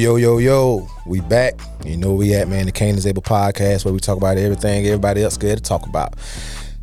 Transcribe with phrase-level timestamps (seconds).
[0.00, 0.88] Yo, yo, yo.
[1.04, 1.60] We back.
[1.84, 2.64] You know we at, man.
[2.64, 5.86] The Kane is Able podcast where we talk about everything everybody else scared to talk
[5.86, 6.14] about.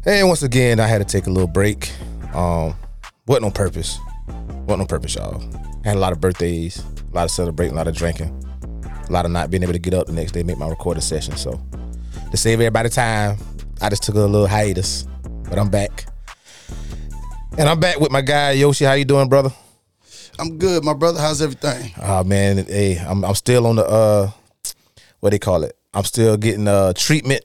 [0.06, 1.92] And once again, I had to take a little break.
[2.36, 2.76] Um,
[3.26, 3.98] wasn't on purpose.
[4.68, 5.42] Wasn't on purpose, y'all.
[5.84, 6.78] had a lot of birthdays,
[7.12, 8.30] a lot of celebrating, a lot of drinking,
[9.10, 11.02] a lot of not being able to get up the next day, make my recording
[11.02, 11.38] session.
[11.38, 11.60] So
[12.30, 13.40] to save everybody time,
[13.82, 15.08] I just took a little hiatus.
[15.50, 16.06] But I'm back.
[17.58, 18.86] And I'm back with my guy Yoshi.
[18.86, 19.50] How you doing, brother?
[20.40, 21.20] I'm good, my brother.
[21.20, 21.92] How's everything?
[22.02, 24.32] Oh man, hey, I'm I'm still on the uh
[25.20, 25.76] what they call it.
[25.94, 27.44] I'm still getting uh treatment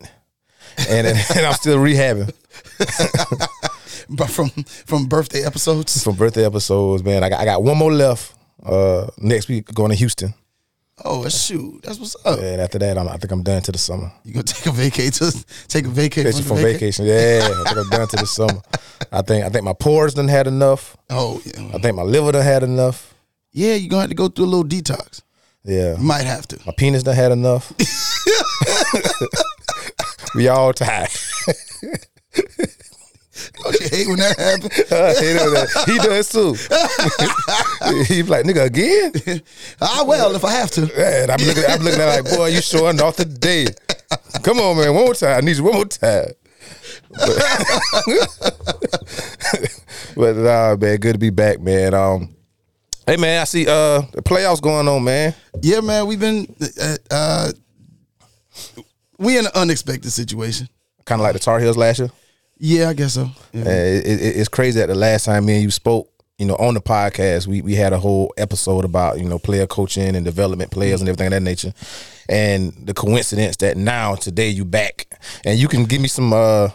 [0.89, 2.33] and, and I'm still rehabbing
[4.11, 6.03] But from from birthday episodes.
[6.05, 7.25] from birthday episodes, man.
[7.25, 8.35] I got I got one more left.
[8.65, 10.35] Uh next week going to Houston.
[11.05, 12.39] Oh shoot, that's what's up.
[12.39, 14.13] And after that I'm, I think I'm done to the summer.
[14.25, 15.29] You gonna take a vacation?
[15.69, 17.05] Take a vacation from vacation.
[17.05, 17.07] vacation?
[17.07, 18.61] Yeah, I think I'm done to the summer.
[19.11, 20.97] I think I think my pores done had enough.
[21.11, 23.15] Oh yeah, I think my liver done had enough.
[23.53, 23.75] yeah.
[23.75, 25.23] You're gonna have to go through a little detox.
[25.65, 25.97] Yeah.
[25.97, 26.59] You might have to.
[26.67, 27.73] My penis done had enough.
[30.35, 31.09] we all tired.
[33.61, 34.75] Don't you hate when that happens?
[35.21, 35.69] he does that.
[35.87, 36.55] He does too.
[38.15, 39.43] He's like, nigga, again?
[39.81, 40.81] ah well, if I have to.
[40.97, 43.67] Man, I'm looking, I'm looking at like, boy, you showing off today.
[44.43, 45.39] Come on, man, one more time.
[45.39, 46.33] I need you one more time.
[47.11, 47.39] But,
[50.17, 51.95] but nah, man, good to be back, man.
[51.95, 52.35] Um,
[53.07, 55.35] hey, man, I see uh the playoffs going on, man.
[55.61, 56.07] Yeah, man.
[56.07, 57.53] We've been uh, uh
[59.19, 60.69] we in an unexpected situation.
[61.05, 62.11] Kind of like the Tar Heels last year.
[62.65, 63.29] Yeah, I guess so.
[63.53, 63.63] Yeah.
[63.63, 66.55] Uh, it, it, it's crazy that the last time me and you spoke, you know,
[66.55, 70.25] on the podcast, we we had a whole episode about you know player coaching and
[70.25, 71.73] development players and everything of that nature,
[72.29, 75.09] and the coincidence that now today you back
[75.45, 76.69] and you can give me some, uh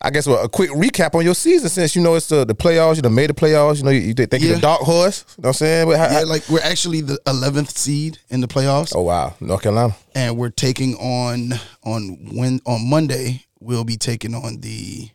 [0.00, 2.54] I guess, well, a quick recap on your season since you know it's the the
[2.54, 5.24] playoffs, you know, made the playoffs, you know, you, you think you're the dark horse,
[5.38, 5.88] you know what I'm saying?
[5.88, 8.92] How- yeah, like we're actually the 11th seed in the playoffs.
[8.94, 11.54] oh wow, North Carolina, and we're taking on
[11.84, 15.08] on when on Monday we'll be taking on the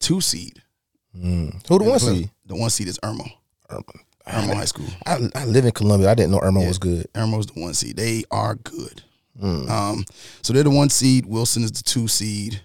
[0.00, 0.62] two seed.
[1.14, 2.30] who the one seed?
[2.46, 3.28] The one seed is Irmo.
[3.70, 4.86] Irmo High School.
[5.06, 6.10] I, I live in Columbia.
[6.10, 7.06] I didn't know Irmo was good.
[7.14, 7.96] Irmo's the one seed.
[7.96, 9.02] They are good.
[9.40, 9.68] Mm.
[9.70, 10.04] Um,
[10.42, 11.26] so they're the one seed.
[11.26, 12.60] Wilson is the two seed.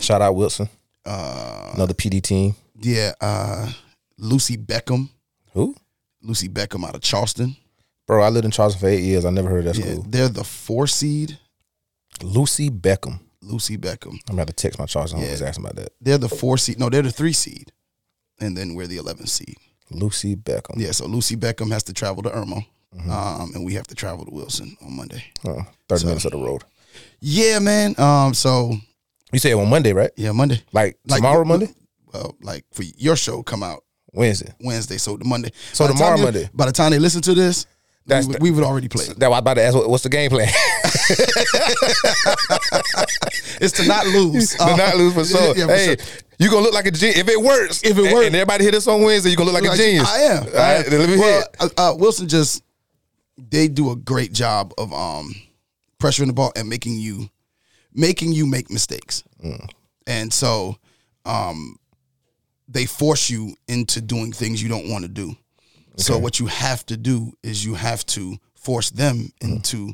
[0.00, 0.68] Shout out Wilson,
[1.04, 2.54] Uh, another PD team.
[2.80, 3.70] yeah, uh,
[4.16, 5.10] Lucy Beckham.
[5.52, 5.74] Who?
[6.22, 7.56] Lucy Beckham out of Charleston.
[8.06, 9.24] Bro, I lived in Charleston for eight years.
[9.24, 10.06] I never heard of that Yeah, school.
[10.08, 11.38] they're the four seed.
[12.22, 13.20] Lucy Beckham.
[13.42, 14.18] Lucy Beckham.
[14.28, 15.12] I'm about to text my Charles.
[15.12, 15.28] I'm Yeah.
[15.30, 15.92] just asking about that.
[16.00, 16.78] They're the four seed.
[16.78, 17.72] No, they're the three seed,
[18.40, 19.56] and then we're the 11th seed.
[19.90, 20.76] Lucy Beckham.
[20.78, 22.64] Yeah, so Lucy Beckham has to travel to Irmo,
[22.96, 23.10] Mm-hmm.
[23.10, 25.24] um, and we have to travel to Wilson on Monday.
[25.46, 26.64] Oh, 30 minutes of the road.
[27.20, 27.94] Yeah, man.
[27.98, 28.76] Um, so
[29.32, 30.10] You said on Monday, right?
[30.16, 30.60] yeah, Monday.
[30.72, 31.72] Like, Like, tomorrow, Monday?
[32.12, 34.52] Well, like for your show come out Wednesday.
[34.60, 35.52] Wednesday, so the Monday.
[35.72, 36.50] So By tomorrow Monday.
[36.52, 37.66] By the time they listen to this,
[38.10, 39.04] That's we, the- we would already play.
[39.06, 39.18] it.
[39.18, 40.48] That was about to ask, what's the game plan?
[43.60, 44.54] It's to not lose.
[44.56, 45.56] to not lose for sure.
[45.56, 45.96] Yeah, for hey, sure.
[46.38, 47.18] you going to look like a genius.
[47.18, 47.82] If it works.
[47.84, 48.26] If it works.
[48.26, 50.08] And everybody hit us on Wednesday, you going to look like, Like, a genius.
[50.08, 50.42] I am.
[50.44, 50.98] All I right, am.
[50.98, 51.72] let me hear well, it.
[51.78, 52.62] uh, uh, Wilson just
[53.50, 55.34] they do a great job of um
[55.98, 57.28] pressuring the ball and making you
[57.92, 59.24] making you make mistakes.
[59.44, 59.68] Mm.
[60.06, 60.76] And so
[61.26, 61.76] um
[62.68, 65.36] they force you into doing things you don't want to do.
[65.96, 69.50] So what you have to do is you have to force them Mm.
[69.50, 69.92] into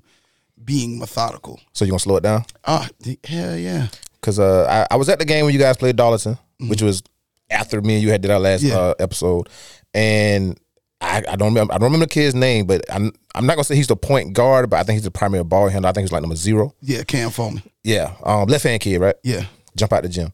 [0.65, 1.61] being methodical.
[1.73, 2.45] So you to slow it down?
[2.65, 3.89] Ah, the- hell yeah.
[4.21, 7.03] Because uh, I, I was at the game when you guys played Darlington, which was
[7.51, 8.71] after me and you had did our last Mm-hmm.
[8.75, 8.79] Yeah.
[8.83, 9.49] uh, episode,
[9.95, 10.59] and
[11.01, 13.65] I, I don't remember I don't remember the kid's name, but I'm I'm not gonna
[13.65, 15.91] say he's the point guard, but I think he's the primary ball handler.
[15.91, 16.75] I think he's like number zero.
[16.81, 17.63] Yeah, Cam Foreman.
[17.85, 19.15] Yeah, um, left hand kid, right?
[19.23, 19.45] Yeah.
[19.77, 20.33] Jump out the gym.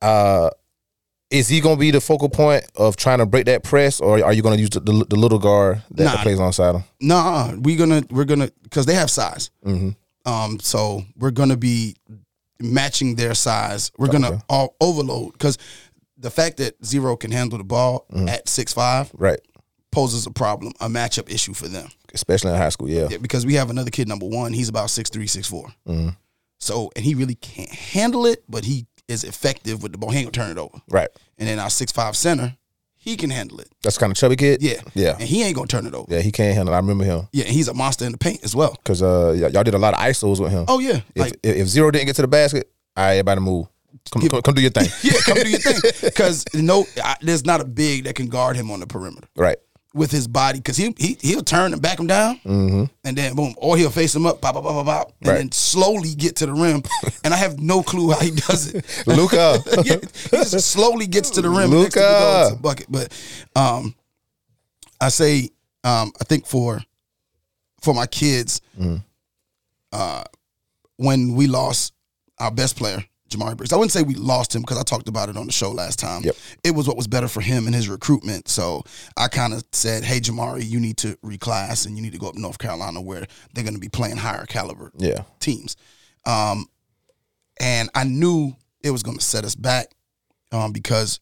[0.00, 0.48] Uh,
[1.34, 4.32] is he gonna be the focal point of trying to break that press, or are
[4.32, 6.22] you gonna use the, the, the little guard that, Nah.
[6.22, 6.84] plays alongside him?
[7.00, 9.50] Nah, we gonna we're gonna because they have size.
[9.66, 9.90] Mm-hmm.
[10.30, 11.96] Um, so we're gonna be
[12.60, 13.90] matching their size.
[13.98, 15.58] We're gonna all overload because
[16.16, 18.28] the fact that zero can handle the ball Mm-hmm.
[18.28, 19.40] at six five Right,
[19.90, 21.88] poses a problem, a matchup issue for them.
[22.14, 22.88] especially in high school.
[22.88, 24.52] Yeah, Yeah, because we have another kid, number one.
[24.52, 25.66] He's about six three, six four.
[25.88, 26.10] Mm-hmm.
[26.60, 30.10] So and he really can't handle it, but he is effective with the ball.
[30.10, 30.80] He ain't gonna turn it over.
[30.88, 31.10] right.
[31.38, 32.56] And then our six five center,
[32.96, 33.68] he can handle it.
[33.82, 34.62] That's kind of chubby kid.
[34.62, 36.12] Yeah, yeah, And he ain't gonna turn it over.
[36.14, 36.20] yeah.
[36.22, 36.72] He can't handle.
[36.74, 36.76] it.
[36.76, 38.72] I remember him Yeah, and he's a monster in the paint as well.
[38.82, 40.64] because uh, y- y'all did a lot of isos with him.
[40.68, 43.40] Oh yeah, If, like if, if zero didn't get to the basket, all right, everybody
[43.40, 43.66] move.
[44.10, 44.88] Come, come, come do your thing.
[45.02, 45.92] yeah, come do your thing.
[46.02, 49.58] Because no, I, there's not a big that can guard him on the perimeter Right.
[49.94, 50.58] With his body.
[50.58, 54.14] Because he, he he'll turn and back him down, and then boom, or he'll face
[54.14, 55.28] him up, pop, pop, pop, pop, and Mm-hmm.
[55.28, 55.36] Right.
[55.38, 56.82] then slowly get to the rim.
[57.24, 58.84] and I have no clue how he does it.
[59.84, 59.96] Yeah,
[60.30, 61.72] he just slowly gets to the rim.
[61.72, 62.86] and next thing you know, a bucket.
[62.90, 63.12] But
[63.56, 63.94] um,
[65.00, 65.48] I say
[65.84, 66.80] Um, I think for
[67.82, 68.60] for my kids,
[69.92, 70.24] uh,
[70.96, 71.92] when we lost
[72.38, 73.04] our best player,
[73.34, 75.52] Jamari Briggs, I wouldn't say we lost him because I talked about it on the
[75.52, 76.22] show last time.
[76.22, 76.36] Yep.
[76.64, 78.48] It was what was better for him and his recruitment.
[78.48, 78.82] So
[79.16, 82.28] I kind of said, "Hey, Jamari, you need to reclass and you need to go
[82.28, 85.22] up North Carolina where they're going to be playing higher caliber Yeah.
[85.40, 85.76] teams."
[86.26, 86.66] Um,
[87.60, 89.88] and I knew it was going to set us back
[90.52, 91.20] um, because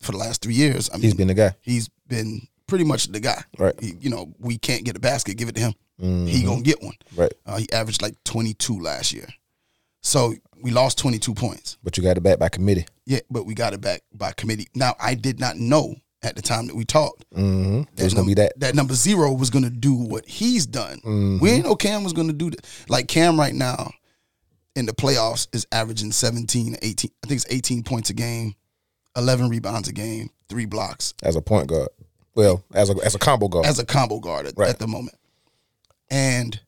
[0.00, 1.54] for the last three years, I mean, He's been the guy.
[1.60, 3.42] he's been pretty much the guy.
[3.58, 3.74] Right.
[3.80, 5.74] He, you know, we can't get a basket, give it to him.
[6.02, 6.28] Mhm.
[6.28, 6.94] He gonna get one.
[7.16, 7.32] Right.
[7.46, 9.26] Uh, he averaged like 22 last year,
[10.02, 11.76] so we lost 22 points.
[11.82, 12.86] But you got it back by committee.
[13.04, 14.68] Yeah, but we got it back by committee.
[14.74, 17.82] Now I did not know at the time that we talked Mm-hmm.
[17.96, 18.58] It was gonna be that.
[18.60, 21.00] that number zero was gonna do what he's done.
[21.04, 21.40] Mhm.
[21.40, 22.64] We ain't know Cam was gonna do that.
[22.88, 23.92] Like Cam right now
[24.74, 27.10] in the playoffs is averaging 17, 18.
[27.22, 28.54] I think it's 18 points a game,
[29.16, 31.14] 11 rebounds a game, three blocks.
[31.22, 31.88] as a point guard.
[32.34, 33.66] Well, as a as a combo guard.
[33.66, 34.68] as a combo guard at, Right.
[34.70, 35.16] at the moment.
[36.10, 36.60] And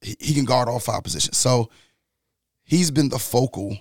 [0.00, 1.36] he, he can guard all five positions.
[1.38, 1.70] So
[2.64, 3.76] he's been the focal.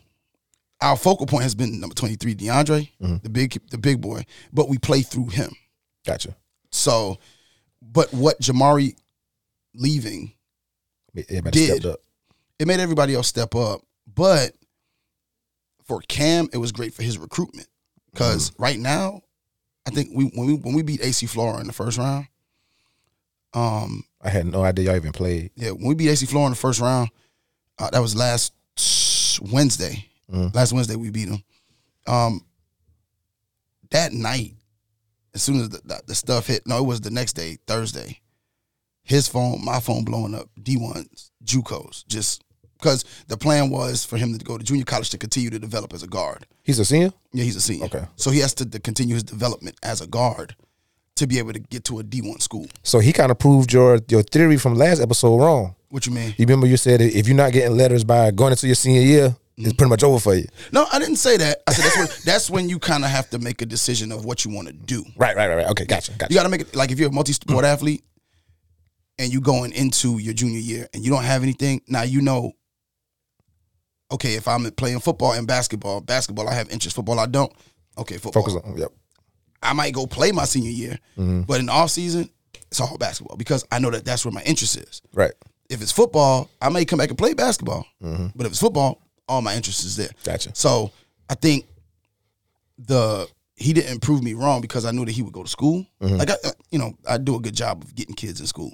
[0.82, 3.22] Our focal point has been number 23, DeAndre, Mhm.
[3.24, 5.54] the big the big boy, but we play through him.
[6.06, 6.36] gotcha.
[6.72, 7.18] So
[7.82, 8.96] but what Jamari
[9.74, 10.34] leaving,
[11.16, 11.70] Everybody Did.
[11.82, 12.00] stepped up.
[12.60, 13.82] it made everybody else step up.
[14.08, 14.54] But
[15.84, 17.68] for Cam, it was great for his recruitment.
[18.12, 19.22] Because right now,
[19.86, 22.28] I think we when we when we beat AC Flora in the first round,
[23.54, 25.52] um, I had no idea y'all even played.
[25.56, 27.10] Yeah, when we beat AC Flora in the first round,
[27.80, 28.54] uh, that was last
[29.42, 30.06] Wednesday.
[30.32, 30.54] Mhm.
[30.56, 31.44] Last Wednesday we beat them.
[32.08, 32.46] Um,
[33.92, 34.54] that night,
[35.34, 38.20] as soon as the, the, the stuff hit, no, it was the next day, Thursday.
[39.04, 40.48] His phone, my phone blowing up.
[40.62, 42.44] D ones, JUCOs, just
[42.78, 45.94] because the plan was for him to go to junior college to continue to develop
[45.94, 46.46] as a guard.
[46.64, 47.12] He's a senior.
[47.34, 47.86] Yeah, he's a senior.
[47.86, 48.06] Okay.
[48.16, 50.56] so he has to, to continue his development as a guard
[51.16, 52.68] to be able to get to a D one school.
[52.84, 55.76] So he kind of proved your your theory from last episode wrong.
[55.92, 56.34] What you mean?
[56.38, 59.36] You remember you said if you're not getting letters by going into your senior year,
[59.60, 59.66] Mm-hmm.
[59.68, 60.46] it's pretty much over for you.
[60.72, 61.62] No, I didn't say that.
[61.68, 64.24] I said that's when that's when you kind of have to make a decision of
[64.24, 65.04] what you want to do.
[65.18, 65.68] Right, right, right, right.
[65.72, 66.32] Okay, gotcha, gotcha.
[66.34, 68.02] You got to make it like if you're a multi-sport athlete
[69.20, 71.82] and you're going into your junior year and you don't have anything.
[71.88, 72.54] Now you know.
[74.12, 76.96] Okay, if I'm playing football and basketball, basketball I have interest.
[76.96, 77.52] Football I don't.
[77.98, 78.44] Okay, football.
[78.44, 78.78] Focus on.
[78.78, 78.92] Yep.
[79.62, 82.30] I might go play my senior year, but in the off season,
[82.70, 85.02] it's all basketball because I know that that's where my interest is.
[85.14, 85.34] Right.
[85.72, 87.86] If it's football, I may come back and play basketball.
[88.02, 90.10] But if it's football, all my interest is there.
[90.24, 90.52] Gotcha.
[90.54, 90.92] So
[91.30, 91.66] I think
[92.78, 95.86] the he didn't prove me wrong because I knew that he would go to school.
[96.02, 96.16] Mm-hmm.
[96.18, 98.72] Like I, I- you know, I do a good job of getting kids in school,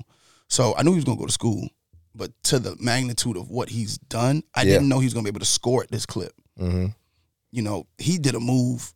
[0.47, 1.67] so I knew he was going to go to school.
[2.15, 4.73] But to the magnitude of what he's done, I Yeah.
[4.73, 6.31] didn't know he was going to be able to score at this clip.
[6.59, 6.87] Mm-hmm.
[7.51, 8.93] You know, he did a move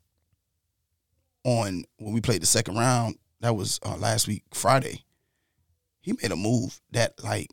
[1.44, 3.16] on when we played the second round.
[3.42, 5.04] That was uh, last week Friday.
[6.02, 7.48] He made a move that like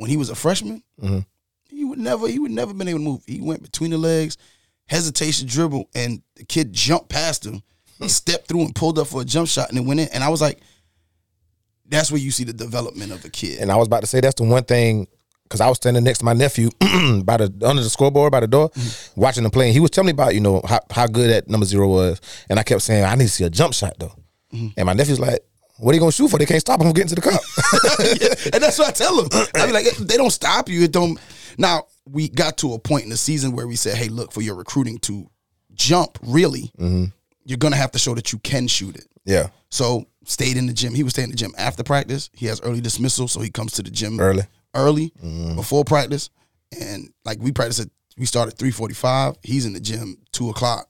[0.00, 1.26] when he was a freshman, Mhm.
[1.68, 3.22] he would never he would never been able to move.
[3.26, 4.38] He went between the legs,
[4.86, 7.62] hesitation dribble, and the kid jumped past him.
[7.98, 10.08] He stepped through and pulled up for a jump shot and it went in.
[10.08, 10.58] And I was like,
[11.86, 13.58] that's where you see the development of a kid.
[13.60, 15.06] And I was about to say that's the one thing
[15.44, 16.70] because I was standing next to my nephew
[17.24, 19.20] by the under the scoreboard by the door, Mm-hmm.
[19.20, 19.66] watching him play.
[19.66, 22.20] And he was telling me about you know how, how good that number zero was,
[22.48, 24.14] and I kept saying I need to see a jump shot though.
[24.54, 24.68] Mm-hmm.
[24.78, 25.40] And my nephew's like,
[25.80, 26.38] "What are you gonna shoot for?
[26.38, 27.40] They can't stop him from getting to the cup."
[28.54, 29.46] and that's what I tell them.
[29.54, 30.82] I mean, like if they don't stop you.
[30.82, 31.18] It don't.
[31.58, 34.42] Now we got to a point in the season where we said, "Hey, look for
[34.42, 35.30] your recruiting to
[35.74, 36.18] jump.
[36.22, 37.06] Really, mm-hmm.
[37.44, 40.72] you're gonna have to show that you can shoot it." yeah, So stayed in the
[40.72, 40.94] gym.
[40.94, 42.30] He was staying in the gym after practice.
[42.32, 44.42] He has early dismissal, so he comes to the gym early.
[44.74, 45.56] early mm-hmm.
[45.56, 46.30] before practice.
[46.80, 49.36] And like we practice at we start at three forty five.
[49.42, 50.88] He's in the gym two o'clock.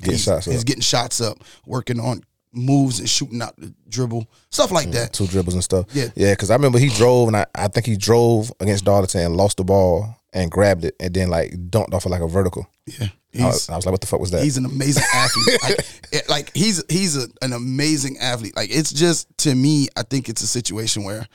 [0.00, 0.52] Getting he's, shots up.
[0.52, 2.22] he's getting shots up, working on
[2.52, 5.12] moves and shooting out the dribble, stuff like mm, that.
[5.12, 5.86] two dribbles and stuff.
[5.92, 6.08] Yeah.
[6.14, 6.32] yeah.
[6.32, 9.56] Because I remember he drove, and I, I think he drove against Darlington and lost
[9.56, 12.66] the ball and grabbed it, and then like dunked off of like a vertical.
[12.86, 13.08] Yeah,
[13.40, 15.58] I was, I was like, "What the fuck was that?" he's an amazing athlete.
[15.62, 15.78] like,
[16.12, 18.54] it- like he's he's a, an amazing athlete.
[18.54, 21.26] Like it's just to me, I think it's a situation where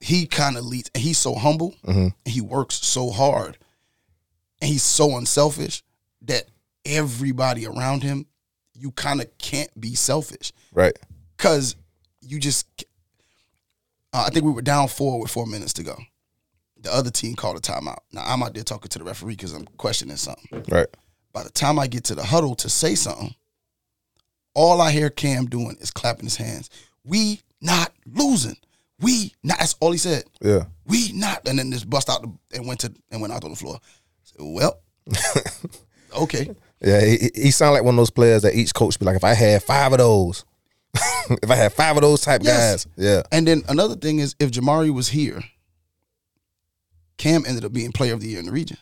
[0.00, 2.08] he kind of leads, and he's so humble, mm-hmm.
[2.08, 3.58] and he works so hard,
[4.60, 5.82] and he's so unselfish
[6.22, 6.44] that
[6.84, 8.26] everybody around him,
[8.78, 10.96] you kind of can't be selfish right.
[11.36, 11.76] because
[12.20, 12.66] you just.
[14.12, 15.96] Uh, I think we were down four with four minutes to go.
[16.80, 17.98] The other team called a timeout.
[18.12, 20.86] Now I'm out there talking to the referee because I'm questioning something Right.
[21.32, 23.34] by the time I get to the huddle to say something,
[24.54, 26.70] all I hear Cam doing is clapping his hands.
[27.04, 28.56] We not losing.
[29.00, 29.58] We not.
[29.58, 30.24] That's all he said.
[30.40, 30.64] Yeah.
[30.86, 31.46] We not.
[31.46, 33.78] And then just bust out the, and went to and went out on the floor.
[34.22, 34.80] Said, well,
[36.16, 36.54] okay.
[36.80, 39.24] Yeah, he, he sounded like one of those players that each coach be like, if
[39.24, 40.44] I had five of those,
[41.42, 42.84] if I had five of those type Yes.
[42.84, 43.22] guys, yeah.
[43.32, 45.40] And then another thing is if Jamari was here,
[47.16, 48.76] Cam ended up being player of the year in the region.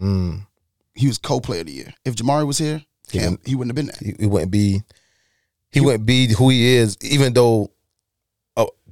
[0.00, 0.46] Mm.
[0.94, 1.94] He was co-player of the year.
[2.04, 4.14] If Jamari was here, He Cam wouldn't- he wouldn't have been there.
[4.16, 4.82] He, he wouldn't be
[5.70, 7.70] he wouldn't be who he is, even though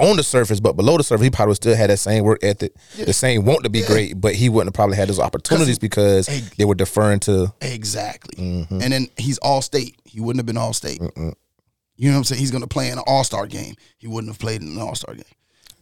[0.02, 2.72] on the surface, but below the surface, he probably still had that same work ethic,
[2.96, 6.26] the same want to be great, but he wouldn't have probably had those opportunities because
[6.26, 6.42] Hey.
[6.58, 8.42] they were deferring to Exactly.
[8.44, 8.80] Mm-hmm.
[8.82, 9.96] And then he's all state.
[10.04, 11.00] He wouldn't have been all state.
[11.00, 12.40] You know what I'm saying?
[12.40, 13.74] He's going to play in an all star game.
[13.98, 15.24] He wouldn't have played in an all star game.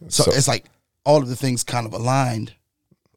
[0.09, 0.65] So, So- it's like
[1.05, 2.53] all of the things kind of aligned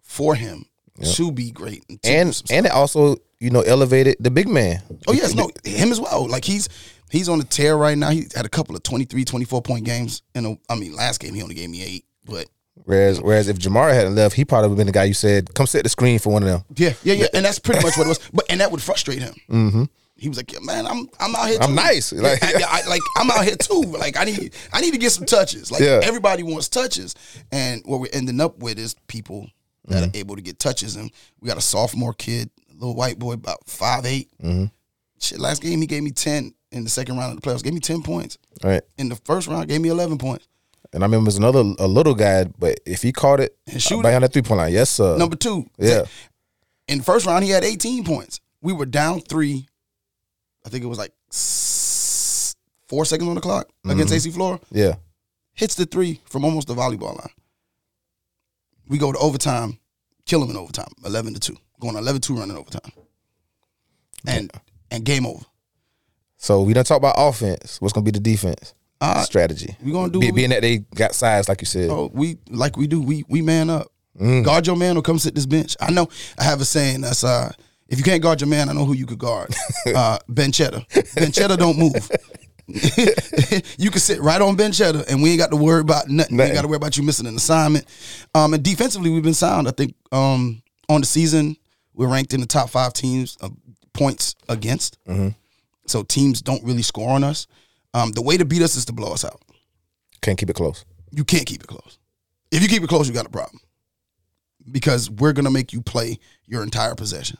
[0.02, 0.64] for him
[1.02, 1.84] to be great.
[1.88, 4.80] And, and and it also you know elevated the big man.
[5.08, 6.26] oh, yes, no, him as well.
[6.28, 6.68] Like he's
[7.14, 8.11] he's on the tear right now.
[8.11, 10.23] He had a couple of 23, 24 point games.
[10.35, 12.04] In a, I mean, last game he only gave me eight.
[12.25, 12.47] But
[12.85, 15.54] Whereas whereas if Jamar hadn't left, he probably would have been the guy you said
[15.54, 16.64] come set the screen for one of them.
[16.76, 17.26] yeah, yeah, yeah.
[17.33, 18.18] And that's pretty much what it was.
[18.33, 19.35] But And that would frustrate him.
[19.49, 19.85] Mm-hmm.
[20.16, 21.59] He was like, yeah, man, I'm I'm out here.
[21.61, 21.75] I'm too.
[21.75, 22.12] nice.
[22.12, 23.83] Like- I, I- like I'm out here too.
[23.83, 25.71] Like I need I need to get some touches.
[25.71, 26.00] Like Yeah.
[26.02, 27.14] everybody wants touches,
[27.52, 29.49] and what we're ending up with is people
[29.87, 30.16] that Mm-hmm.
[30.16, 30.97] are able to get touches.
[30.97, 34.64] And we got a sophomore kid, little white boy, about five Mm-hmm.
[35.21, 37.62] Shit, last game he gave me ten in the second round of the playoffs.
[37.62, 38.37] Gave me ten points.
[38.62, 38.83] Right.
[38.99, 40.47] In the first round, gave me eleven points.
[40.93, 44.02] And I remember there's another a little guy, but if he caught it And shoot
[44.02, 45.16] behind that three point line, yes sir.
[45.16, 46.04] Number two, yeah.
[46.87, 48.40] in the first round he had 18 points.
[48.61, 49.66] We were down three.
[50.64, 51.12] I think it was like
[52.88, 54.14] four seconds on the clock against mm-hmm.
[54.14, 54.61] AC Flora.
[54.71, 54.95] Yeah.
[55.54, 57.31] Hits the three from almost the volleyball line.
[58.88, 59.78] We go to overtime,
[60.26, 61.57] kill him in overtime, 11 to 2.
[61.81, 62.93] Going 11 2 running overtime.
[64.26, 64.50] And
[64.90, 65.45] and game over.
[66.44, 67.80] So we done talk about offense.
[67.80, 69.74] What's gonna be the defense Uh, strategy?
[69.82, 71.88] we gonna do Be, what we- being that they got size, like you said.
[71.88, 73.00] Oh, we like we do.
[73.00, 73.90] We we man up.
[74.20, 74.44] Mm.
[74.44, 75.74] Guard your man or come sit this bench.
[75.80, 76.06] I know.
[76.38, 77.50] I have a saying that's uh,
[77.88, 79.54] if you can't guard your man, I know who you could guard.
[79.86, 80.86] Uh, Benchetta.
[80.90, 81.08] Cheddar.
[81.14, 82.10] Ben Cheddar don't move.
[83.78, 86.36] you can sit right on Benchetta, and we ain't got to worry about nothing.
[86.36, 87.86] We ain't got to worry about you missing an assignment.
[88.34, 89.66] Um, and defensively, we've been sound.
[89.68, 91.56] I think um, on the season,
[91.94, 93.52] we're ranked in the top five teams of
[93.94, 94.98] points against.
[95.86, 97.46] So teams don't really score on us.
[97.92, 99.40] Um, the way to beat us is to blow us out
[100.22, 100.84] Can't keep it close.
[101.10, 101.98] you can't keep it close.
[102.50, 103.60] If you keep it close, you got a problem.
[104.70, 107.38] Because we're gonna make you play your entire possession.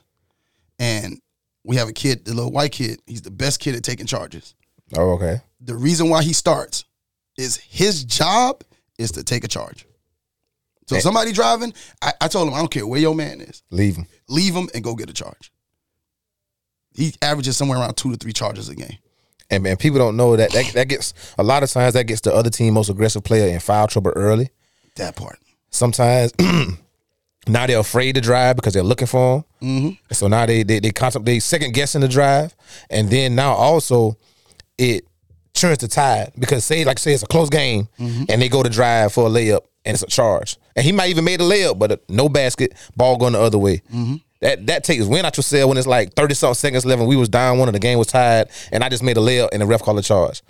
[0.79, 1.19] And
[1.63, 4.53] we have a kid, the little white kid, he's the best kid at taking charges.
[4.95, 5.41] Oh, okay.
[5.61, 6.85] The reason why he starts
[7.37, 8.63] is his job
[8.99, 9.85] is to take a charge.
[10.87, 10.99] So Eh.
[10.99, 13.63] somebody driving, I, I told him, I don't care where your man is.
[13.71, 14.05] Leave him.
[14.29, 15.51] Leave him and go get a charge.
[16.95, 18.97] He averages somewhere around two to three charges a game.
[19.49, 22.21] And man, people don't know that, that that gets a lot of times that gets
[22.21, 24.49] the other team most aggressive player in foul trouble early.
[24.95, 25.37] That part.
[25.69, 26.33] Sometimes
[27.47, 29.43] now they're afraid to drive because they're looking for him.
[29.61, 30.13] Mm-hmm.
[30.13, 32.55] So now they they they they second guessing the drive,
[32.89, 34.17] and then now also
[34.77, 35.05] it
[35.53, 38.69] turns the tide because say like say it's a close game and they go to
[38.69, 41.79] drive for a layup and it's a charge and he might even made a layup
[41.79, 43.81] but no basket ball going the other way.
[44.41, 47.07] That that takes win out your cell when it's like thirty something seconds left and
[47.07, 49.49] we was down one and the game was tied and I just made a layup
[49.53, 50.41] and the ref called a charge.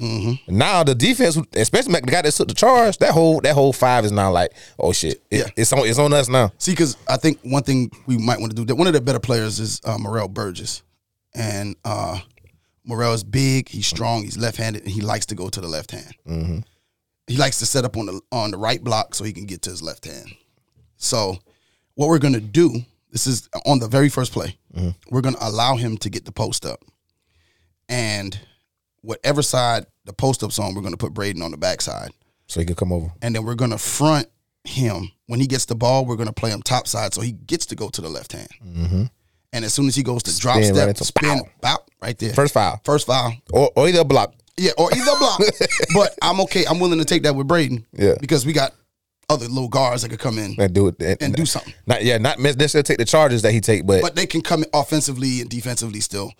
[0.47, 4.03] Now the defense, especially the guy that took the charge, that whole that whole five
[4.03, 5.45] is now like oh shit, It- Yeah.
[5.55, 6.51] it's on it's on us now.
[6.57, 9.01] See, because I think one thing we might want to do that one of the
[9.01, 10.81] better players is uh, Morel Burgess,
[11.35, 12.19] and uh,
[12.85, 15.91] Morel is big, he's strong, he's left-handed, and he likes to go to the left
[15.91, 16.63] hand.
[17.27, 19.61] He likes to set up on the on the right block so he can get
[19.63, 20.27] to his left hand.
[20.97, 21.37] So,
[21.95, 22.81] what we're gonna do,
[23.15, 24.89] this is on the very first play, mm-hmm.
[25.09, 26.83] we're gonna allow him to get the post up,
[27.87, 28.37] and
[29.01, 32.11] whatever side the post up's on, we're gonna put Braden on the backside
[32.47, 33.13] So he can come over.
[33.21, 34.27] and then we're gonna front
[34.65, 36.05] him when he gets the ball.
[36.05, 38.49] We're gonna play him top side, so he gets to go to the left hand.
[38.61, 39.03] Mm-hmm.
[39.53, 41.49] And as soon as he goes to drop Spin right step, into- spin, pow.
[41.61, 42.33] bop, right there.
[42.33, 43.33] First foul First foul.
[43.53, 44.33] or or either block.
[44.57, 45.39] Yeah, or either block.
[45.93, 46.65] but I'm okay.
[46.69, 47.85] I'm willing to take that with Braden.
[47.93, 48.15] Yeah.
[48.19, 48.73] Because we got
[49.29, 51.73] other little guards that could come in and do it and, and do something.
[51.85, 54.63] Not yeah, not necessarily take the charges that he take, but, But they can come
[54.73, 56.31] offensively and defensively still.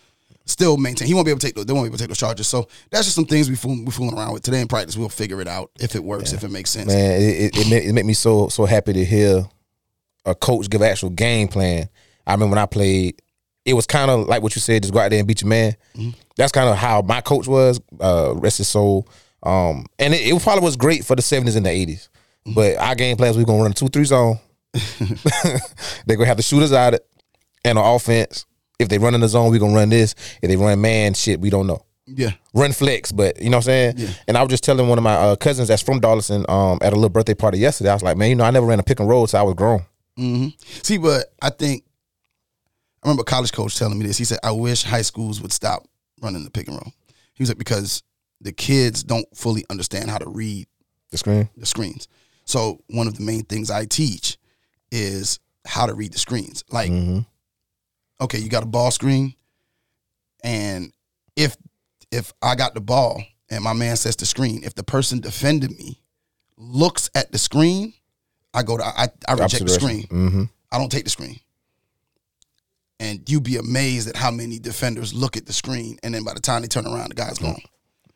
[0.48, 1.08] Still maintain.
[1.08, 1.66] He won't be able to take those.
[1.66, 2.48] They won't be able to take those charges.
[2.48, 4.96] So that's just some things we fool, we fooling around with today in practice.
[4.96, 6.88] We'll figure it out if it works, if it makes sense.
[6.88, 9.44] man, it it, it, make, me so so happy to hear
[10.24, 11.90] a coach give actual game plan.
[12.28, 13.20] I remember when I played,
[13.66, 15.50] it was kind of like what you said, just go out there and beat your
[15.50, 15.76] man.
[16.36, 17.82] That's kind of how my coach was.
[18.00, 19.08] Uh, rest his soul.
[19.42, 22.10] Um, and it, it probably was great for the seventies and the 80s
[22.54, 24.40] But our game plans, we're gonna run a two three zone.
[26.06, 27.06] They're gonna have the shooters out it,
[27.64, 28.46] and on offense,
[28.80, 30.16] if they run in the zone, we're gonna run this.
[30.42, 31.82] If they run man, shit, we don't know.
[32.08, 32.32] Yeah.
[32.54, 33.94] run flex, but you know what I'm saying?
[33.98, 34.10] Yeah.
[34.28, 36.94] And I was just telling one of my uh, cousins that's from Darlington um, at
[36.94, 37.90] a little birthday party yesterday.
[37.90, 39.44] I was like, man, you know, I never ran a pick and roll till I
[39.44, 39.80] was grown.
[40.20, 40.50] Mm-hmm.
[40.84, 41.84] See, but I think
[43.04, 44.18] I remember a college coach telling me this.
[44.20, 45.88] He said, "I wish high schools would stop
[46.22, 46.94] running the pick and roll."
[47.34, 48.04] He was like, "Because
[48.40, 50.68] the kids don't fully understand how to read
[51.10, 51.50] The screen.
[51.58, 52.08] the screens.
[52.46, 54.38] So one of the main things I teach
[54.92, 56.64] is how to read the screens.
[56.70, 57.20] Like, Mm-hmm.
[58.22, 59.34] okay, you got a ball screen,
[60.44, 60.94] and
[61.36, 61.58] if
[62.12, 65.76] if I got the ball and my man sets the screen, if the person defending
[65.76, 66.02] me
[66.58, 67.94] looks at the screen,
[68.54, 70.04] I go to I, I reject the screen.
[70.08, 70.44] Mm-hmm.
[70.72, 71.40] I don't take the screen.
[73.00, 76.34] And you'd be amazed at how many defenders look at the screen, and then by
[76.34, 77.60] the time they turn around, the guy's gone.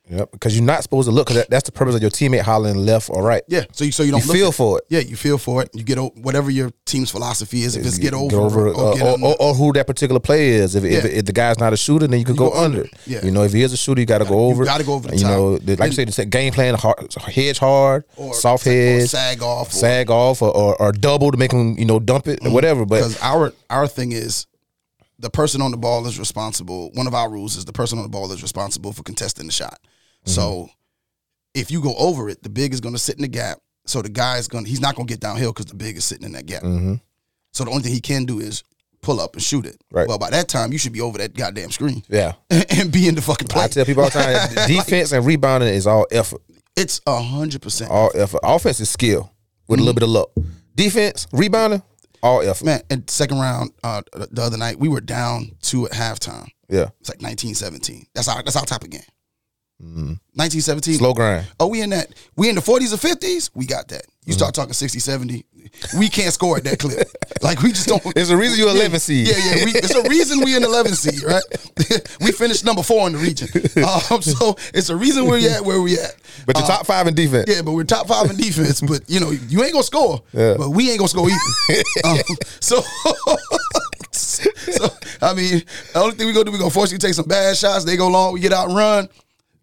[0.09, 0.31] Yep.
[0.31, 1.27] Because you're not supposed to look.
[1.27, 3.43] Because that, that's the purpose of your teammate hollering left or right.
[3.47, 4.85] Yeah, so you so you You don't look feel at- for it.
[4.89, 5.69] Yeah, you feel for it.
[5.73, 7.75] You get o- whatever your team's philosophy is.
[7.75, 10.49] If it's get over, over, or, uh, get or, or, or who that particular play
[10.49, 10.73] is.
[10.75, 11.11] If, if, Yeah.
[11.11, 12.87] if the guy's not a shooter, then you could go, go under.
[13.05, 13.23] Yeah.
[13.23, 14.63] You know, if he is a shooter, you got to go over.
[14.63, 15.31] You gotta go over the you top.
[15.31, 19.09] know, the- like you said, the game plan, hard, hedge hard, or soft or hedge,
[19.09, 22.27] sag off, or- sag off, or, or, or double to make him, you know, dump
[22.27, 22.83] it, or whatever.
[22.85, 24.47] But because our our thing is
[25.19, 26.89] the person on the ball is responsible.
[26.93, 29.51] One of our rules is the person on the ball is responsible for contesting the
[29.51, 29.77] shot.
[30.25, 30.31] Mm-hmm.
[30.31, 30.69] So
[31.53, 33.59] if you go over it, the big is going to sit in the gap.
[33.85, 36.05] So the guy's going to he's not going to get downhill because the big is
[36.05, 36.61] sitting in that gap.
[36.61, 36.95] hmm
[37.53, 38.63] So the only thing he can do is
[39.01, 39.81] pull up and shoot it.
[39.91, 40.07] Right.
[40.07, 43.15] Well, by that time you should be over that goddamn screen yeah, and be in
[43.15, 43.63] the fucking play.
[43.63, 46.41] I tell people all the time, defense and rebounding is all effort.
[46.75, 47.89] It's a hundred percent.
[47.91, 48.41] All effort.
[48.43, 49.31] Offense is skill
[49.67, 50.29] with a little bit of luck.
[50.75, 51.81] Defense, rebounding,
[52.21, 52.65] all effort.
[52.65, 56.47] Man, and second round uh, the other night we were down two at halftime.
[56.69, 58.05] Yeah, It's like 1917.
[58.13, 59.01] That's our that's our type of game.
[59.79, 60.95] 1917.
[60.95, 61.47] slow grind.
[61.59, 62.09] Oh, we in that.
[62.35, 63.49] We in the 40s or 50s.
[63.53, 64.05] We got that.
[64.25, 65.43] You start talking 60, 70.
[65.97, 67.07] We can't score at that clip.
[67.41, 68.03] Like we just don't.
[68.15, 69.25] There's a reason you're 11 seed.
[69.25, 69.63] Yeah, yeah.
[69.63, 71.41] We, it's a reason we in 11 seed, right?
[72.19, 73.47] we finished number four in the region.
[74.11, 76.15] Um, so it's a reason we're at where we at.
[76.45, 77.45] But you're top five in defense.
[77.47, 78.81] Yeah, but we're top five in defense.
[78.81, 80.21] But you know, you ain't gonna score.
[80.33, 80.55] Yeah.
[80.57, 81.83] But we ain't gonna score either.
[82.03, 82.17] um,
[82.59, 82.81] so,
[84.11, 84.89] so
[85.21, 85.63] I mean,
[85.93, 87.85] the only thing we gonna do, we gonna force you to take some bad shots.
[87.85, 89.07] They go long, we get out and run,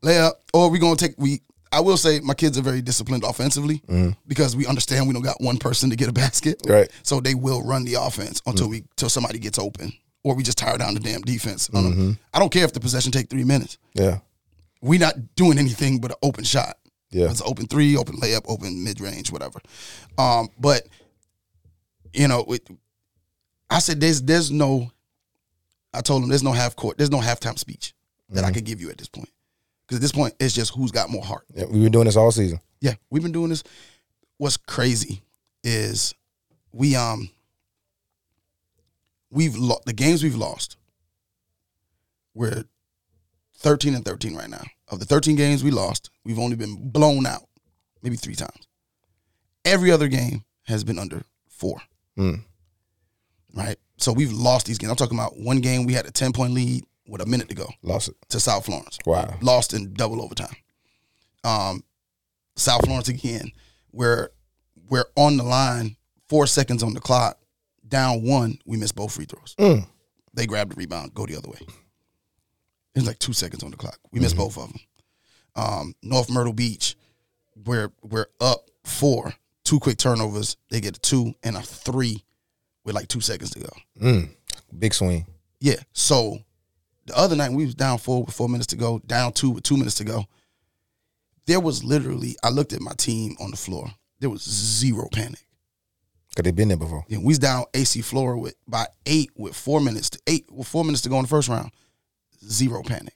[0.03, 1.43] lay up, or we gonna take we.
[1.73, 4.11] I will say my kids are very disciplined offensively mm-hmm.
[4.29, 6.63] because we understand we don't got one person to get a basket.
[6.67, 6.91] Right.
[7.03, 8.71] So they will run the offense until mm.
[8.71, 11.69] we till somebody gets open, or we just tire down the damn defense.
[11.75, 12.19] on them.
[12.33, 13.79] I don't care if the possession take three minutes.
[13.95, 14.19] Yeah.
[14.81, 16.77] We not doing anything but an open shot.
[17.11, 17.31] Yeah.
[17.31, 19.61] It's open three, open layup, open mid range, whatever.
[20.19, 20.87] Um, but
[22.13, 22.69] you know, it,
[23.71, 24.91] I said there's there's no.
[25.93, 27.95] I told him there's no half court, there's no halftime speech
[28.31, 28.55] that I mm-hmm.
[28.55, 29.31] could give you at this point.
[29.87, 31.45] Because at this point, it's just who's got more heart.
[31.55, 31.65] yeah.
[31.65, 32.61] We've been doing this all season.
[32.81, 33.63] Yeah, we've been doing this.
[34.39, 35.23] What's crazy
[35.63, 36.15] is
[36.73, 37.31] we um
[39.31, 40.77] we've lo- the games we've lost.
[42.35, 42.65] We're
[43.57, 44.65] thirteen and thirteen right now.
[44.89, 47.43] Of the thirteen games we lost, we've only been blown out
[48.03, 48.69] maybe three times.
[49.65, 51.81] Every other game has been under four.
[52.19, 52.43] Mm.
[53.55, 54.91] Right, so we've lost these games.
[54.91, 57.55] I'm talking about one game we had a ten point lead with a minute to
[57.55, 58.17] go Lost it.
[58.31, 59.37] to South Florence Wow.
[59.41, 60.57] lost in double overtime.
[61.45, 61.85] Um,
[62.57, 63.53] South Florence again,
[63.91, 64.31] where
[64.89, 65.97] we're on the line,
[66.29, 67.39] four seconds on the clock,
[67.87, 69.55] down one, we missed both free throws.
[69.59, 69.87] Mm.
[70.35, 71.59] They grab the rebound, go the other way.
[72.95, 73.99] It's like two seconds on the clock.
[74.11, 74.81] We missed both of them.
[75.55, 76.97] Um, North Myrtle Beach,
[77.65, 80.57] where we're up four, two quick turnovers.
[80.71, 82.25] They get a two and a three
[82.85, 83.69] with like two seconds to go.
[84.01, 84.29] Mm.
[84.79, 85.27] Big swing.
[85.61, 85.77] Yeah.
[85.93, 86.39] So
[87.07, 89.63] the other night we was down four with four minutes to go, down two with
[89.63, 90.25] two minutes to go.
[91.47, 93.89] There was literally, I looked at my team on the floor.
[94.19, 95.41] There was zero panic.
[96.35, 97.05] Cause they've been there before.
[97.09, 100.69] Yeah, we was down AC Flora with by eight with four minutes to eight with
[100.69, 101.71] four minutes to go in the first round.
[102.45, 103.15] Zero panic.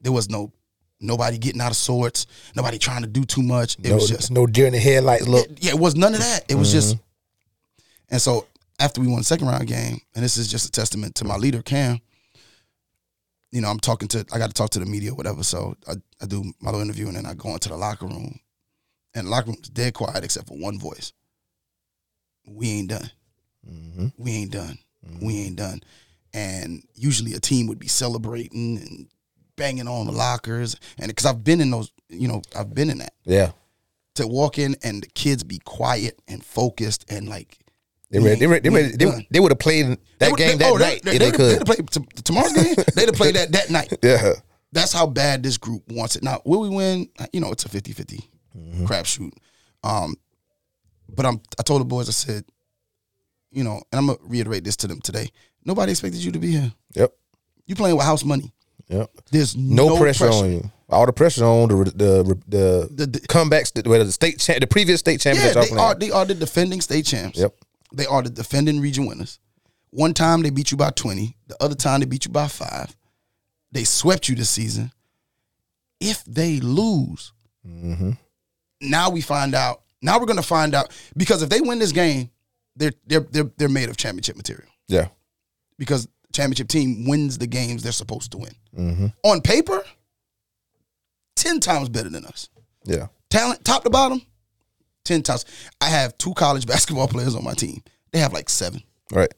[0.00, 0.50] There was no
[0.98, 2.26] nobody getting out of sorts.
[2.56, 3.74] Nobody trying to do too much.
[3.80, 5.28] It no, was just no deer in the headlights.
[5.28, 5.46] Look.
[5.46, 6.44] it- yeah, it was none of that.
[6.48, 7.84] It was just, mm-hmm.
[8.12, 8.46] and so
[8.78, 11.36] after we won the second round game, and this is just a testament to my
[11.36, 12.00] leader Cam.
[13.52, 15.42] You know, I'm talking to, I got to talk to the media, or whatever.
[15.44, 18.40] So I, I do my little interview, and then I go into the locker room,
[19.14, 21.12] and the locker room's dead quiet except for one voice.
[22.46, 23.10] We ain't done.
[23.70, 24.06] Mm-hmm.
[24.18, 24.78] We ain't done.
[25.20, 25.82] We ain't done.
[26.34, 29.06] And usually a team would be celebrating and
[29.56, 32.98] banging on the lockers, and because I've been in those, you know, I've been in
[32.98, 33.52] that Yeah.
[34.14, 37.58] to walk in and the kids be quiet and focused and like
[38.12, 38.40] They ready.
[38.40, 41.12] They, ready, they, ready, they, they would have played that game that oh, night They,
[41.12, 41.58] if they, could.
[41.58, 42.74] have played t- tomorrow's game.
[42.94, 43.92] They'd have played that that night.
[44.02, 44.34] yeah.
[44.70, 46.22] That's how bad this group wants it.
[46.22, 47.08] Now, will we win?
[47.32, 48.22] You know, it's a 50-50
[48.56, 48.84] Mm-hmm.
[48.84, 49.32] crapshoot.
[49.82, 50.14] Um,
[51.08, 51.40] but I'm.
[51.58, 52.06] I told the boys.
[52.08, 52.44] I said,
[53.50, 55.30] you know, and I'm gonna reiterate this to them today.
[55.64, 56.72] Nobody expected you to be here.
[56.94, 57.12] Yep.
[57.66, 58.52] You playing with house money.
[58.88, 59.10] Yep.
[59.30, 60.70] There's No, no, pressure, on you.
[60.90, 63.72] All the pressure on the the the, The- the- comebacks.
[63.72, 65.94] The, well, the state cha- the previous state champions Yeah, they are.
[65.94, 67.38] They are the defending state champs.
[67.38, 67.54] Yep.
[67.92, 69.38] They are the defending region winners.
[69.90, 71.36] One time they beat you by 20.
[71.48, 72.96] The other time they beat you by five.
[73.72, 74.92] They swept you this season.
[76.00, 77.32] if they lose,
[77.66, 78.10] Mm-hmm.
[78.80, 79.82] now we find out.
[80.02, 82.28] Now we're gonna find out because if they win this game,
[82.74, 85.08] they're they're they're they're made of championship material Yeah.
[85.78, 88.52] because championship team wins the games they're supposed to win.
[88.76, 89.06] Mm-hmm.
[89.22, 89.84] On paper,
[91.36, 92.48] ten times better than us.
[92.84, 93.06] Yeah.
[93.30, 94.22] Talent, top to bottom,
[95.04, 95.44] ten times.
[95.80, 97.82] I have two college basketball players on my team.
[98.12, 98.82] They have like seven.
[99.12, 99.32] Right.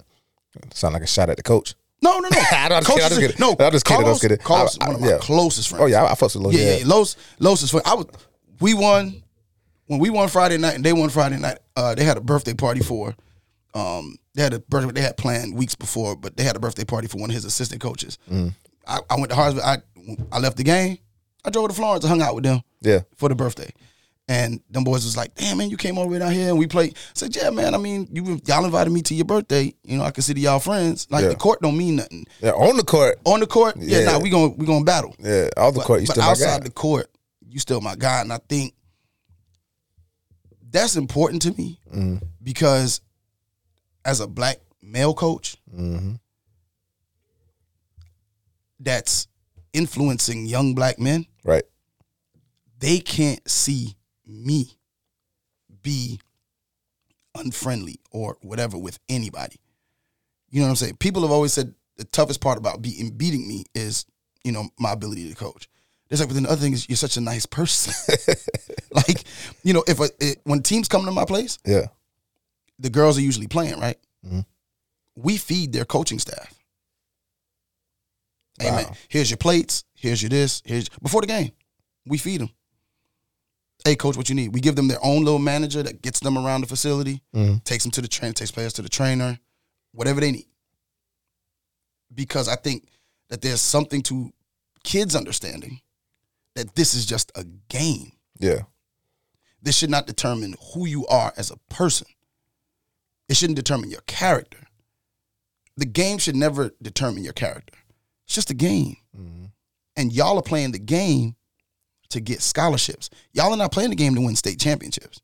[0.72, 1.74] Sound like a shot at the coach.
[2.02, 2.38] No, no, no.
[2.52, 3.36] I don't- Coach I'm just kidding.
[3.40, 4.38] No, I'm just kidding, I'm Carlos, just kidding.
[4.38, 5.18] Carlos is I- I- one of my yeah.
[5.18, 5.82] closest friends.
[5.82, 6.54] Oh yeah, I, I fucks with Los.
[6.54, 6.76] yeah, yeah.
[6.78, 6.84] yeah.
[6.86, 7.86] Los, Los is friend.
[7.86, 8.06] I was.
[8.60, 9.22] We won
[9.86, 11.58] when we won Friday night, and they won Friday night.
[11.76, 13.14] Uh, they had a birthday party for.
[13.74, 14.92] Um, they had a birthday.
[14.92, 17.44] They had planned weeks before, but they had a birthday party for one of his
[17.44, 18.18] assistant coaches.
[18.30, 18.54] Mm.
[18.86, 19.64] I, I went to Hartsville.
[19.64, 19.78] I
[20.30, 20.98] I left the game.
[21.44, 23.00] I drove to Florence and hung out with them Yeah.
[23.16, 23.70] for the birthday.
[24.26, 26.58] And them boys was like, "Damn man, you came all the way down here and
[26.58, 27.74] we played." I said, "Yeah, man.
[27.74, 29.74] I mean, you y'all invited me to your birthday.
[29.82, 31.06] You know, I consider y'all friends.
[31.10, 31.28] Like Yeah.
[31.28, 32.26] the court don't mean nothing.
[32.40, 32.52] Yeah.
[32.52, 33.18] On the court.
[33.26, 34.04] On the court, yeah, Yeah.
[34.12, 35.14] nah, we going we gonna battle.
[35.18, 35.48] Yeah.
[35.58, 36.64] Off the But, court, you but still my outside guy.
[36.64, 37.10] the court,
[37.50, 38.72] you still my guy, and I think
[40.70, 42.24] that's important to me Mm-hmm.
[42.42, 43.02] because
[44.06, 46.14] as a black male coach Mm-hmm.
[48.80, 49.26] that's
[49.74, 51.64] influencing young black men, Right.
[52.78, 54.76] they can't see me
[55.82, 56.20] be
[57.34, 59.56] unfriendly or whatever with anybody.
[60.50, 60.96] You know what I'm saying?
[60.96, 64.06] People have always said the toughest part about beating beating me is,
[64.44, 65.68] you know, my ability to coach.
[66.10, 67.92] It's like, but then the other thing is you're such a nice person.
[68.92, 69.24] like,
[69.62, 71.86] you know, if a, it, when teams come to my place, Yeah.
[72.78, 73.96] the girls are usually playing, right?
[74.24, 74.44] Mhm.
[75.16, 76.54] We feed their coaching staff.
[78.62, 78.84] Amen.
[78.86, 78.92] Wow.
[79.08, 79.84] Here's your plates.
[79.94, 80.62] Here's your this.
[80.64, 81.50] Here's before the game,
[82.06, 82.50] we feed them.
[83.84, 84.54] Hey, coach, what you need?
[84.54, 87.62] We give them their own little manager that gets them around the facility, Mhm.
[87.64, 89.38] takes them to the train, takes players to the trainer,
[89.92, 90.48] whatever they need.
[92.14, 92.88] Because I think
[93.28, 94.32] that there's something to
[94.84, 95.80] kids understanding
[96.54, 98.62] that this is just a game Yeah.
[99.60, 102.06] this should not determine who you are as a person.
[103.28, 104.66] It shouldn't determine your character.
[105.76, 107.74] The game should never determine your character.
[108.26, 108.96] It's just a game.
[109.16, 109.52] Mhm.
[109.96, 111.36] And y'all are playing the game
[112.14, 113.10] to get scholarships.
[113.32, 115.20] Y'all are not playing the game to win state championships.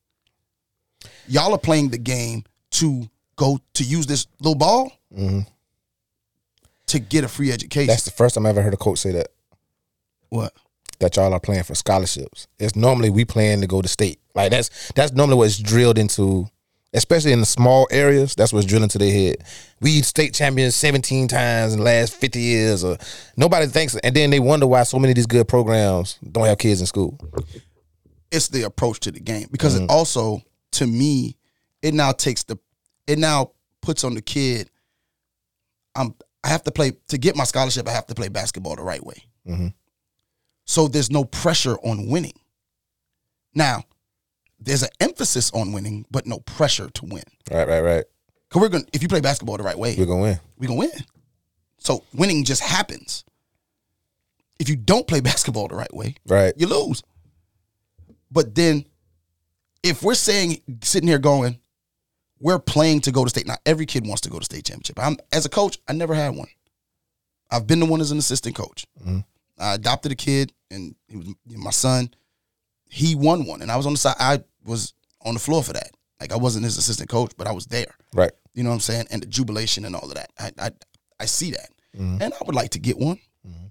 [1.29, 5.47] Y'all are playing the game to go to use this little ball Mhm.
[6.89, 7.87] to get a free education.
[7.87, 9.29] That's the first time I ever heard a coach say that.
[10.29, 10.53] what?
[11.01, 12.47] That y'all are playing for scholarships.
[12.59, 14.21] It's normally we plan to go to state.
[14.35, 16.49] Like that's that's normally what's drilled into,
[16.93, 18.35] especially in the small areas.
[18.35, 19.37] That's what's drilling to their head.
[19.81, 22.97] We state champions seventeen times in the last fifty years, or
[23.37, 23.97] nobody thinks.
[23.97, 26.87] And then they wonder why so many of these good programs don't have kids in
[26.87, 27.19] school.
[28.31, 30.41] it's the approach to the game because it also
[30.73, 31.37] to me
[31.83, 32.57] it now takes the
[33.09, 33.51] it now
[33.81, 34.71] puts on the kid
[35.97, 38.83] i'm i have to play to get my scholarship i have to play basketball the
[38.83, 39.17] right way
[39.49, 39.75] Mhm.
[40.65, 42.39] so there's no pressure on winning
[43.55, 43.83] now
[44.61, 48.05] there's an emphasis on winning but no pressure to win Right, right, right.
[48.49, 50.41] because we're gonna if you play basketball the right way We're gonna win.
[50.59, 50.91] we're gonna win
[51.79, 53.25] so winning just happens
[54.59, 56.53] if you don't play basketball the right way Right.
[56.57, 57.03] you lose.
[58.31, 58.85] But then,
[59.83, 61.59] if we're saying sitting here going,
[62.39, 63.47] we're playing to go to state.
[63.47, 64.99] Now, every kid wants to go to state championship.
[65.01, 66.47] I'm as a coach, I never had one.
[67.51, 68.87] I've been the one as an assistant coach.
[69.05, 69.25] Mhm.
[69.59, 72.15] I adopted a kid, and he was my son.
[72.89, 74.15] He won one, and I was on the side.
[74.21, 75.91] I was on the floor for that.
[76.21, 77.95] Like I wasn't his assistant coach, but I was there.
[78.15, 78.33] Right.
[78.55, 79.07] You know what I'm saying?
[79.11, 80.31] And the jubilation and all of that.
[80.39, 80.71] I I,
[81.21, 82.21] I see that, Mhm.
[82.23, 83.19] and I would like to get one.
[83.47, 83.71] Mhm.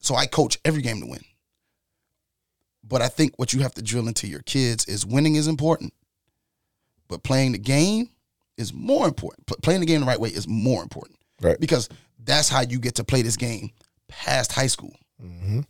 [0.00, 1.24] So I coach every game to win.
[2.86, 5.94] But I think what you have to drill into your kids is winning is important,
[7.08, 8.10] but playing the game
[8.58, 9.46] is more important.
[9.46, 11.58] Pl- playing the game the right way is more important Right.
[11.58, 11.88] because
[12.18, 13.70] that's how you get to play this game
[14.08, 15.60] past high school hmm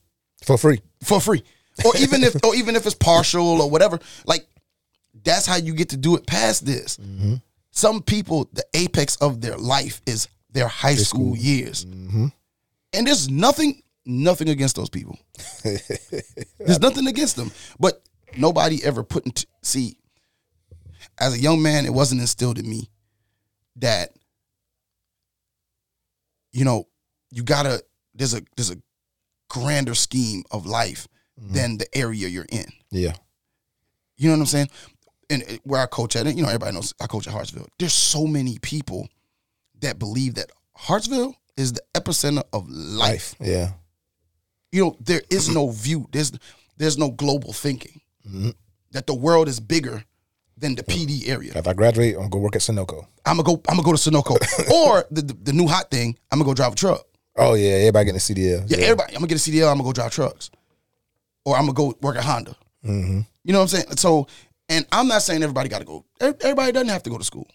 [0.43, 0.81] For free.
[1.05, 1.43] for free,
[1.85, 3.99] or even if or even if it's partial or whatever.
[4.27, 4.47] Like
[5.25, 6.97] that's how you get to do it past this.
[6.99, 7.35] Mm-hmm.
[7.71, 11.37] Some people, the apex of their life is their high school, school.
[11.37, 12.27] years, Mm-hmm.
[12.93, 15.19] and there's nothing nothing against those people.
[16.59, 18.03] There's nothing against them, but
[18.37, 19.97] nobody ever put into see.
[21.19, 22.91] As a young man, it wasn't instilled in me
[23.77, 24.11] that
[26.53, 26.87] you know
[27.31, 27.83] you gotta.
[28.15, 28.77] There's a there's a
[29.49, 32.67] grander scheme of life than the area you're in.
[32.91, 33.15] Yeah.
[34.17, 34.69] You know what I'm saying?
[35.31, 37.67] And where I coach at, you know, everybody knows I coach at Hartsville.
[37.79, 39.09] There's so many people
[39.81, 43.35] that believe that Hartsville is the epicenter of life.
[43.41, 43.71] Yeah.
[44.71, 46.09] You know, there is no view.
[46.13, 46.33] There's
[46.77, 48.01] there's no global thinking.
[48.29, 48.55] Mhm.
[48.93, 50.05] That the world is bigger
[50.57, 51.53] than the PD area.
[51.57, 53.07] If I graduate, I'm gonna go work at Sonoco.
[53.25, 53.63] I'm gonna go.
[53.69, 54.37] I'm gonna go to Sonoco,
[54.73, 56.17] or the, the the new hot thing.
[56.31, 57.05] I'm gonna go drive a truck.
[57.37, 58.65] Oh yeah, everybody getting a CDL.
[58.69, 59.15] Yeah, everybody.
[59.15, 59.69] I'm gonna get a CDL.
[59.71, 60.51] I'm gonna go drive trucks,
[61.45, 62.55] or I'm gonna go work at Honda.
[62.85, 63.21] Mm-hmm.
[63.45, 63.97] You know what I'm saying?
[63.97, 64.27] So,
[64.69, 66.05] and I'm not saying everybody got to go.
[66.21, 67.49] Everybody doesn't have to go to school.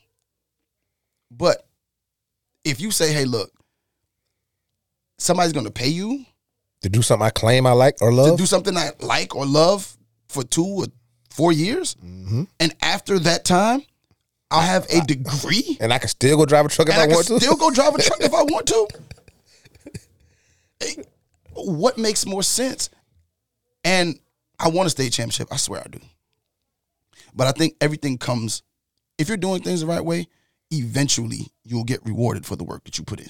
[1.32, 1.68] But
[2.64, 3.52] if you say, "Hey, look,
[5.18, 6.26] somebody's gonna pay you
[6.82, 9.46] To do something I claim I like or love, to do something I like or
[9.46, 9.98] love
[10.28, 10.86] for two or
[11.30, 12.44] four years, Mm-hmm.
[12.60, 13.84] and after that time,
[14.52, 17.06] I'll have a degree, and I can still go drive a truck if I, I,
[17.08, 17.40] can want to.
[17.40, 18.88] still go drive a truck if I want to."
[20.82, 21.04] Hey,
[21.54, 22.90] what makes more sense?
[23.90, 24.20] And
[24.60, 25.48] I want a state championship.
[25.52, 26.00] I swear I do.
[27.34, 28.62] But I think everything comes
[29.18, 30.28] if you're doing things the right way.
[30.72, 33.30] Eventually, you'll get rewarded for the work that you put in.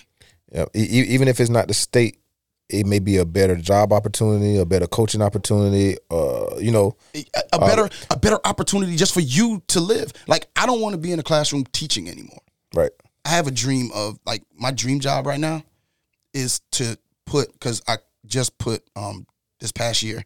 [0.52, 2.20] Yeah, e- even if it's not the state,
[2.68, 5.96] it may be a better job opportunity, a better coaching opportunity.
[6.12, 10.12] Uh, you know, a, a better a better opportunity just for you to live.
[10.28, 12.42] Like I don't want to be in a classroom teaching anymore.
[12.76, 12.92] right?
[13.24, 15.64] I have a dream of like my dream job right now
[16.34, 19.26] is to put because I just put um
[19.62, 20.26] this past year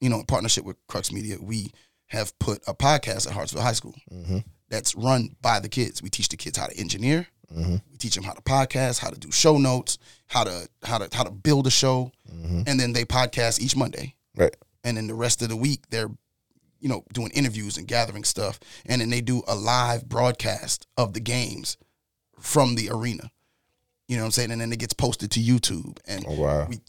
[0.00, 1.70] you know in partnership with Crux Media we
[2.08, 4.38] have put a podcast at Hartsville High School mm-hmm.
[4.68, 6.02] that's run by the kids.
[6.02, 7.26] We teach the kids how to engineer.
[7.52, 7.76] Mm-hmm.
[7.90, 11.14] We teach them how to podcast, how to do show notes, how to how to
[11.14, 12.62] how to build a show, mm-hmm.
[12.66, 14.14] and then they podcast each Monday.
[14.36, 14.54] Right.
[14.84, 16.10] and then the rest of the week they're
[16.78, 18.60] you know doing interviews and gathering stuff.
[18.84, 21.76] And then they do a live broadcast of the games
[22.38, 23.30] from the arena.
[24.08, 24.50] You know what i'm saying?
[24.52, 25.98] And then it gets posted to youtube.
[26.06, 26.66] And Oh wow.
[26.68, 26.80] we,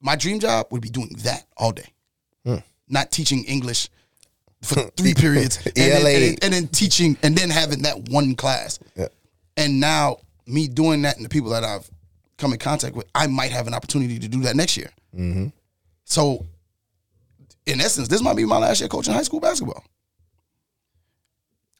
[0.00, 1.92] my dream job would be doing that all day
[2.48, 2.60] Hmm.
[2.88, 3.88] not teaching english
[4.62, 8.34] for three periods and, then, and, then, and then teaching and then having that one
[8.34, 9.08] class Yeah.
[9.56, 11.88] and now me doing that and the people that i've
[12.38, 15.46] come in contact with i might have an opportunity to do that next year Mm-hmm.
[16.04, 16.44] so,
[17.66, 19.82] in essence, this might be my last year coaching high school basketball.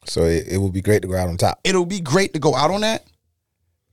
[0.06, 1.60] So it, it would be great to go out on top.
[1.64, 3.04] It'll be great to go out on that.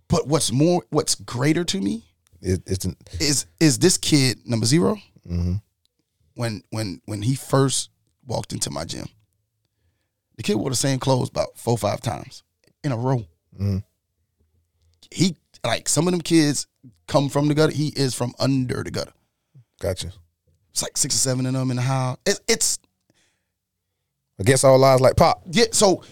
[0.08, 2.04] But what's more, what's greater to me
[2.42, 4.98] It, it's an, is is this kid number 0
[5.30, 5.62] Mhm.
[6.36, 7.90] When when when he first
[8.26, 9.08] walked into my gym,
[10.38, 12.44] the kid wore the same clothes about four five times
[12.84, 13.26] in a row.
[13.60, 13.84] Mhm.
[15.12, 16.68] He like some of them kids
[17.08, 17.72] come from the gutter.
[17.74, 19.14] He is from under the gutter.
[19.80, 20.12] gotcha.
[20.72, 22.18] It's like six or seven of them in the house.
[22.26, 22.80] It, it's
[24.38, 25.44] Against all odds, like pop.
[25.50, 26.04] Yeah, so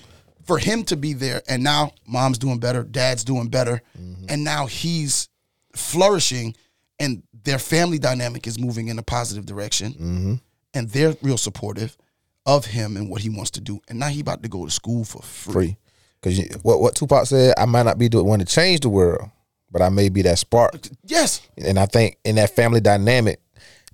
[0.45, 3.81] for him to be there and now mom's doing better, dad's doing better,
[4.29, 5.27] and now he's
[5.75, 6.55] flourishing
[6.99, 10.33] and their family dynamic is moving in a positive direction Mm-hmm.
[10.73, 11.97] and they're real supportive
[12.45, 13.79] of him and what he wants to do.
[13.87, 15.53] And now he about to go to school for free.
[15.53, 15.77] Free.
[16.21, 19.29] Because what what Tupac said, I might not be the one to change the world,
[19.71, 20.75] but I may be that spark.
[21.05, 21.41] Yes.
[21.57, 23.39] And I think in that family dynamic,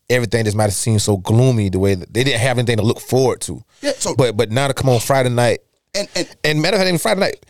[0.09, 2.83] everything just might have seemed so gloomy the way that they didn't have anything to
[2.83, 3.63] look forward to.
[3.81, 3.93] Yeah.
[3.97, 5.59] So But but now to come on Friday night,
[5.95, 7.45] and and and matter of fact, even Friday night,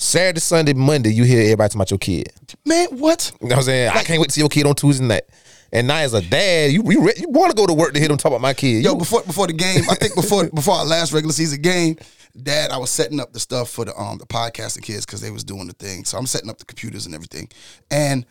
[0.00, 2.32] Saturday, Sunday, Monday, you hear everybody talking about your kid.
[2.64, 3.32] man, what?
[3.40, 3.88] You know what I'm saying?
[3.90, 5.24] I can't wait to see your kid on Tuesday night.
[5.72, 8.08] And now as a dad, you you, you want to go to work to hear
[8.08, 8.82] them talk about my kid.
[8.84, 11.96] Yo, You- before before the game, I think before before our last regular season game,
[12.40, 15.30] Dad, I was setting up the stuff for the um the podcasting kids because they
[15.30, 16.04] was doing the thing.
[16.04, 17.48] So I'm setting up the computers and everything,
[17.90, 18.24] and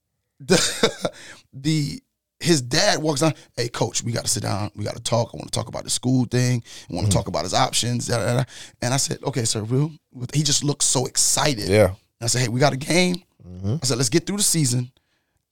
[0.40, 1.08] the
[1.54, 2.02] the
[2.42, 3.34] his dad walks on.
[3.56, 4.70] Hey, coach, we got to sit down.
[4.74, 5.30] We got to talk.
[5.32, 6.62] I want to talk about the school thing.
[6.90, 8.06] I want to talk about his options.
[8.06, 8.44] Da, da, da.
[8.80, 9.62] And I said, okay, sir.
[9.62, 9.92] Will
[10.34, 11.68] he just looked so excited?
[11.68, 11.86] yeah.
[11.86, 13.22] And I said, hey, we got a game.
[13.82, 14.90] I said, let's get through the season.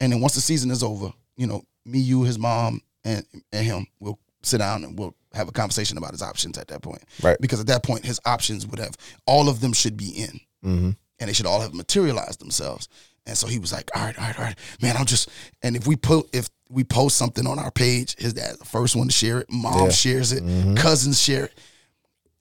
[0.01, 3.65] And then once the season is over, you know, me, you, his mom, and, and
[3.67, 7.03] him, we'll sit down and we'll have a conversation about his options at that point.
[7.23, 7.37] Right.
[7.41, 10.41] Because at that point, his options would have, all of them should be in.
[10.65, 10.91] Mm-hmm.
[11.19, 12.89] And they should all have materialized themselves.
[13.31, 14.59] And so he was like, all right, all right, all right.
[14.83, 15.29] Man, I'm just,
[15.63, 18.97] and if we put, if we post something on our page, his dad's the first
[18.97, 19.47] one to share it.
[19.51, 19.91] Mom Yeah.
[19.91, 20.43] shares it.
[20.45, 20.77] Mhm.
[20.77, 21.59] Cousins share it.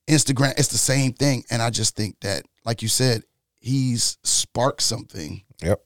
[0.08, 1.44] Instagram, it's the same thing.
[1.52, 3.24] And I just think that, like you said,
[3.60, 5.80] he's sparked something Yep.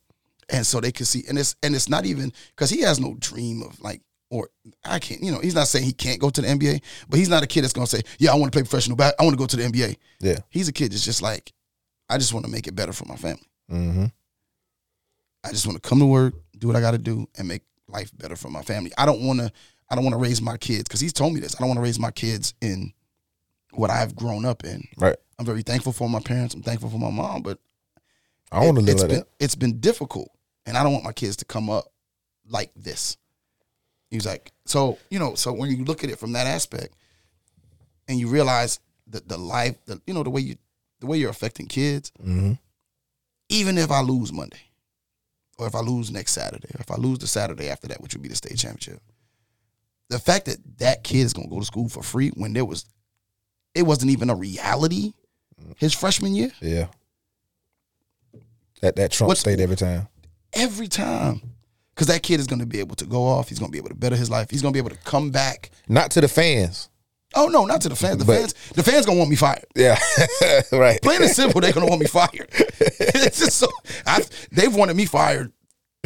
[0.50, 3.16] and so they can see and it's and it's not even because he has no
[3.20, 4.50] dream of like or
[4.86, 7.30] I can't you know he's not saying he can't go to the NBA but he's
[7.30, 9.34] not a kid that's gonna say yeah I want to play professional back I want
[9.34, 10.38] to go to the NBA Yeah.
[10.52, 11.52] he's a kid that's just like
[12.10, 14.06] I just want to make it better for my family Mm-hmm.
[15.44, 17.64] I just want to come to work do what I got to do and make
[17.88, 19.52] life better for my family I don't want to
[19.90, 21.78] I don't want to raise my kids because he's told me this I don't want
[21.78, 22.94] to raise my kids in
[23.74, 25.16] what I've grown up in Right.
[25.40, 27.60] I'm very thankful for my parents I'm thankful for my mom but
[28.52, 29.28] I want to live it's like been, that.
[29.40, 30.30] It's been difficult,
[30.68, 31.86] and I don't want my kids to come up
[32.48, 33.18] like this.
[34.12, 36.94] He's like, so you know, so when you look at it from that aspect,
[38.08, 40.58] and you realize that the life, the you know, the way you,
[41.00, 42.54] the way you're affecting kids, Mm-hmm.
[43.50, 44.62] even if I lose Monday,
[45.58, 48.14] or if I lose next Saturday, or if I lose the Saturday after that, which
[48.14, 49.00] would be the state championship,
[50.10, 52.86] the fact that that kid is gonna go to school for free when there was,
[53.76, 55.14] it wasn't even a reality,
[55.78, 56.52] his freshman year.
[56.62, 56.88] Yeah.
[58.82, 60.08] That that Trump What's- state every time.
[60.54, 61.42] every time.
[61.96, 63.50] Because that kid is going to be able to go off.
[63.50, 64.50] He's going to be able to better his life.
[64.50, 65.70] He's going to be able to come back.
[65.88, 66.90] Not to the fans.
[67.36, 68.18] Oh no, not to the fans.
[68.18, 69.66] The But- fans, the fans gonna want me fired.
[69.76, 70.00] Yeah.
[70.72, 71.02] right.
[71.02, 72.50] Plain and simple, they're gonna want me fired.
[72.52, 73.68] it's just so
[74.06, 75.52] I've, they've wanted me fired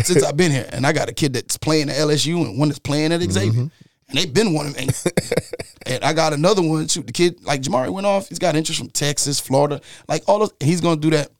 [0.03, 2.69] since I've been here, and I got a kid that's playing at LSU and one
[2.69, 3.61] that's playing at Xavier, mm-hmm.
[4.09, 4.93] and they've been wanting me.
[5.85, 6.87] and I got another one.
[6.87, 8.29] Shoot, the kid like Jamari went off.
[8.29, 10.53] He's got interest from Texas, Florida, like all those.
[10.59, 11.31] He's gonna do that,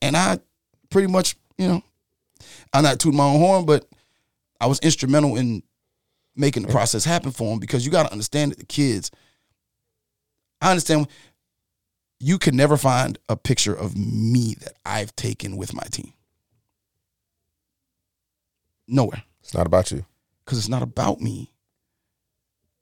[0.00, 0.38] and I
[0.90, 1.82] pretty much, you know,
[2.72, 3.86] I'm not tooting my own horn, but
[4.60, 5.62] I was instrumental in
[6.34, 9.10] making the process happen for him because you got to understand that the kids.
[10.60, 11.08] I understand
[12.20, 16.12] you can never find a picture of me that I've taken with my team.
[18.86, 19.22] Nowhere.
[19.40, 20.04] It's not about you.
[20.44, 21.52] Because it's not about me.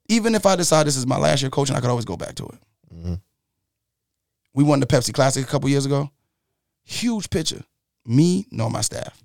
[0.08, 2.34] Even if I decide this is my last year coaching, I could always go back
[2.36, 2.58] to it.
[2.94, 3.20] Mhm.
[4.52, 6.10] We won the Pepsi Classic a couple years ago.
[6.82, 7.64] Huge picture.
[8.04, 9.22] Me, nor my staff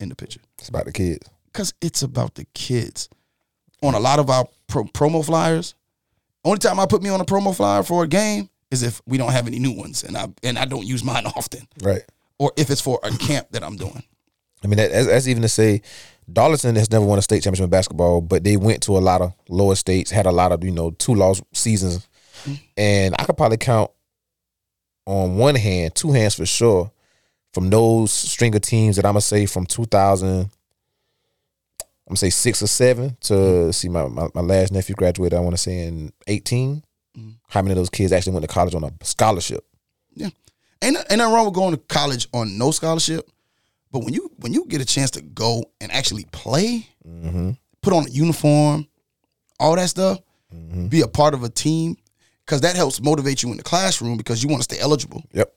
[0.00, 0.40] in the picture.
[0.58, 1.28] It's about the kids.
[1.46, 3.08] Because it's about the kids.
[3.86, 5.74] On a lot of our pro- promo flyers,
[6.44, 9.16] only time I put me on a promo flyer for a game is if we
[9.16, 11.66] don't have any new ones and I and I don't use mine often.
[11.82, 12.02] Right.
[12.38, 14.02] Or if it's for a camp that I'm doing.
[14.64, 15.82] I mean, that, that's, that's even to say,
[16.30, 19.20] Darlington has never won a state championship in basketball, but they went to a lot
[19.20, 22.08] of lower states, had a lot of you know two lost seasons,
[22.42, 22.54] mm-hmm.
[22.76, 23.90] and I could probably count
[25.06, 26.90] on one hand, two hands for sure,
[27.54, 30.50] from those string of teams that I'm gonna say from 2000.
[32.06, 33.70] I'm gonna say six or seven to mm-hmm.
[33.72, 35.36] see my, my, my last nephew graduated.
[35.36, 36.82] I want to say in 18.
[37.18, 37.30] Mm-hmm.
[37.48, 39.64] How many of those kids actually went to college on a scholarship?
[40.14, 40.28] Yeah.
[40.82, 43.28] Ain't ain't nothing wrong with going to college on no scholarship.
[43.90, 47.52] But when you when you get a chance to go and actually play, mm-hmm.
[47.82, 48.86] put on a uniform,
[49.58, 50.20] all that stuff,
[50.88, 51.96] be a part of a team,
[52.44, 55.22] because that helps motivate you in the classroom because you want to stay eligible.
[55.32, 55.52] Yep.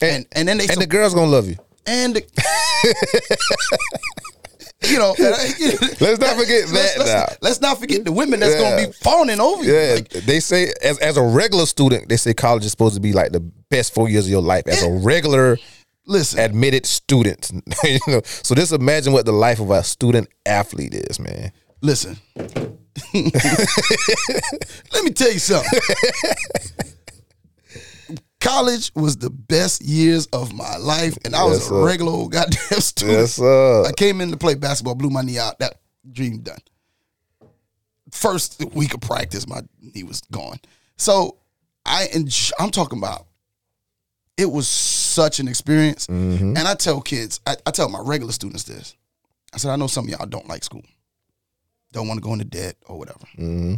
[0.00, 1.56] And and then they And the girls gonna love you.
[1.86, 2.24] and the,
[4.88, 7.26] you know, Let's not forget let's, that let's, now.
[7.42, 9.74] let's not forget the women that's gonna be fawning over you.
[9.74, 13.00] Yeah, Like, they say as as a regular student, they say college is supposed to
[13.00, 14.66] be like the best four years of your life.
[14.66, 15.58] As a regular
[16.06, 17.50] listen, admitted student,
[17.84, 18.22] you know.
[18.24, 21.52] So just imagine what the life of a student athlete is, man.
[21.82, 22.16] listen.
[23.14, 25.78] Let me tell you something.
[28.40, 32.32] College was the best years of my life, and I was Yes, a regular old
[32.32, 33.18] goddamn student.
[33.18, 33.84] Yes, sir.
[33.86, 35.58] I came in to play basketball, blew my knee out.
[35.58, 35.74] That
[36.10, 36.58] dream done.
[38.10, 40.58] First week of practice, my knee was gone.
[40.96, 41.36] So
[41.86, 43.26] I enj- I'm talking about.
[44.36, 46.56] It was such an experience, Mm-hmm.
[46.56, 48.94] and I tell kids, I, I tell my regular students this.
[49.52, 50.82] I said, I know some of y'all don't like school,
[51.92, 53.18] don't want to go into debt or whatever.
[53.36, 53.74] hmm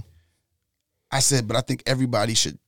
[1.10, 2.58] I said, but I think everybody should.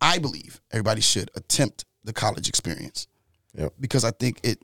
[0.00, 3.06] I believe everybody should attempt the college experience
[3.54, 3.74] Yep.
[3.80, 4.58] because I think it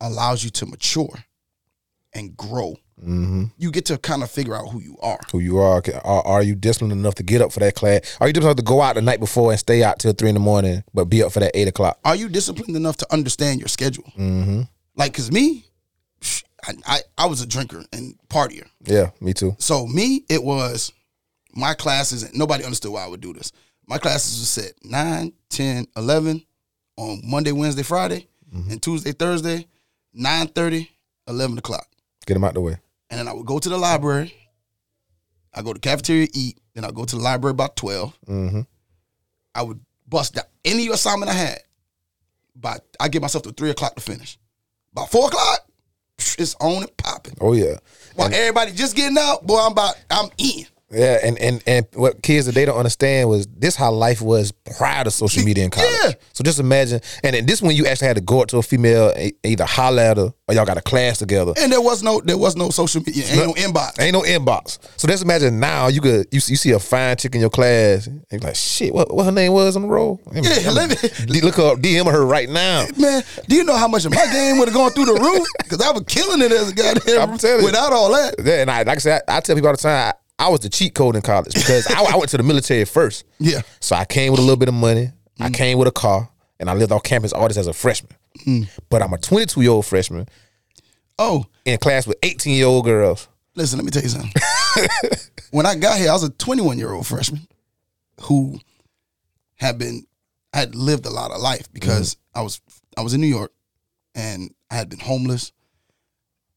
[0.00, 1.24] allows you to mature
[2.12, 2.76] and grow.
[3.02, 5.18] hmm You get to kind of figure out who you are.
[5.32, 5.82] Who you are?
[6.04, 8.16] Are, are you disciplined enough to get up for that class?
[8.20, 10.28] Are you disciplined enough to go out the night before and stay out till three
[10.28, 11.98] in the morning, but be up for that eight o'clock?
[12.04, 14.04] Are you disciplined enough to understand your schedule?
[14.14, 14.62] hmm
[14.94, 15.64] Like, cause me,
[16.66, 18.66] I, I I was a drinker and partier.
[18.84, 19.56] Yeah, me too.
[19.58, 20.92] So me, it was
[21.54, 23.52] my classes, and nobody understood why I would do this.
[23.86, 26.44] My classes were set 9, 10, 11
[26.96, 29.66] on Monday, Wednesday, Friday, and Tuesday, Thursday,
[30.14, 30.90] 9 30,
[31.28, 31.86] 11 o'clock.
[32.26, 32.76] Get them out the way.
[33.10, 34.34] And then I would go to the library.
[35.54, 36.58] I go to cafeteria, eat.
[36.74, 38.14] Then I go to the library about 12.
[38.26, 38.60] hmm
[39.54, 41.58] I would bust down any assignment I had.
[42.54, 44.38] But I give myself to 3 o'clock to finish.
[44.92, 45.60] By 4 o'clock,
[46.38, 47.34] it's on and popping.
[47.40, 47.76] Oh yeah.
[48.14, 50.66] While everybody just getting out, boy, I'm about, I'm in.
[50.90, 54.52] Yeah, and, and and what kids that they don't understand was this how life was
[54.78, 55.90] prior to social media in college.
[56.04, 56.12] Yeah.
[56.32, 58.62] So just imagine, and then this when you actually had to go up to a
[58.62, 61.54] female, either holler at her or y'all got a class together.
[61.58, 64.00] And there was no there was no social media, ain't no inbox.
[64.00, 64.78] Ain't no inbox.
[64.96, 67.50] So just imagine now you could you, see- you see a fine chick in your
[67.50, 68.94] class and you're like shit.
[68.94, 70.20] What what her name was on the roll?
[70.32, 72.86] Yeah, let me- D- look up, DM her right now.
[72.96, 75.48] Man, do you know how much of my game would have gone through the roof?
[75.58, 77.66] Because I was killing it as a goddamn I'm telling you.
[77.66, 78.36] without all that.
[78.44, 80.48] Yeah, and I like I said, I, I tell people all the time, I, I
[80.48, 83.24] was the cheat code in college because I, I went to the military first.
[83.38, 83.62] Yeah.
[83.80, 85.12] So I came with a little bit of money.
[85.40, 85.54] I mm.
[85.54, 86.28] came with a car,
[86.60, 88.12] and I lived off campus all this as a freshman.
[88.46, 88.68] Mm.
[88.90, 90.26] But I'm a 22 year old freshman
[91.18, 93.28] Oh, in class with 18 year old girls.
[93.54, 94.32] listen, let me tell you something.
[95.50, 97.46] when I got here, I was a 21 year old freshman
[98.22, 98.60] who
[99.56, 100.06] had been
[100.52, 102.38] I had lived a lot of life because mm-hmm.
[102.40, 102.60] I was
[102.96, 103.52] I was in New York
[104.14, 105.52] and I had been homeless.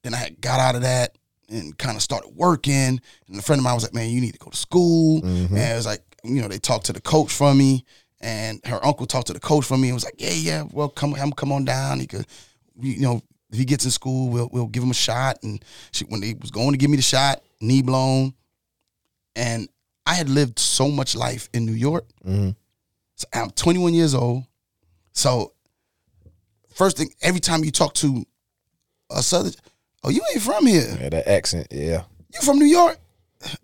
[0.04, 1.18] Then I had got out of that
[1.50, 3.00] and kind of started working.
[3.28, 5.58] And a friend of mine was like, "Man, you need to go to school." And
[5.58, 7.86] it was like, you know, they talked to the coach for me,
[8.22, 9.90] and her uncle talked to the coach for me.
[9.90, 12.00] and was like, "Yeah, yeah, well, come, come, come on down.
[12.00, 12.26] He could,
[12.80, 13.22] you know,
[13.52, 15.40] if he gets in school, we'll we'll give him a shot.
[15.44, 18.34] And she, when they was going to give me the shot, knee blown,
[19.36, 19.68] and
[20.06, 22.06] I had lived so much life in New York.
[22.28, 22.56] Mhm.
[23.16, 24.44] So I'm 21 years old.
[25.14, 25.54] So
[26.74, 28.26] first thing, every time you talk to
[29.12, 29.54] a southern,
[30.04, 30.98] oh, you ain't from here.
[31.02, 31.68] Yeah, that accent.
[31.72, 32.04] Yeah.
[32.34, 32.98] You from New York?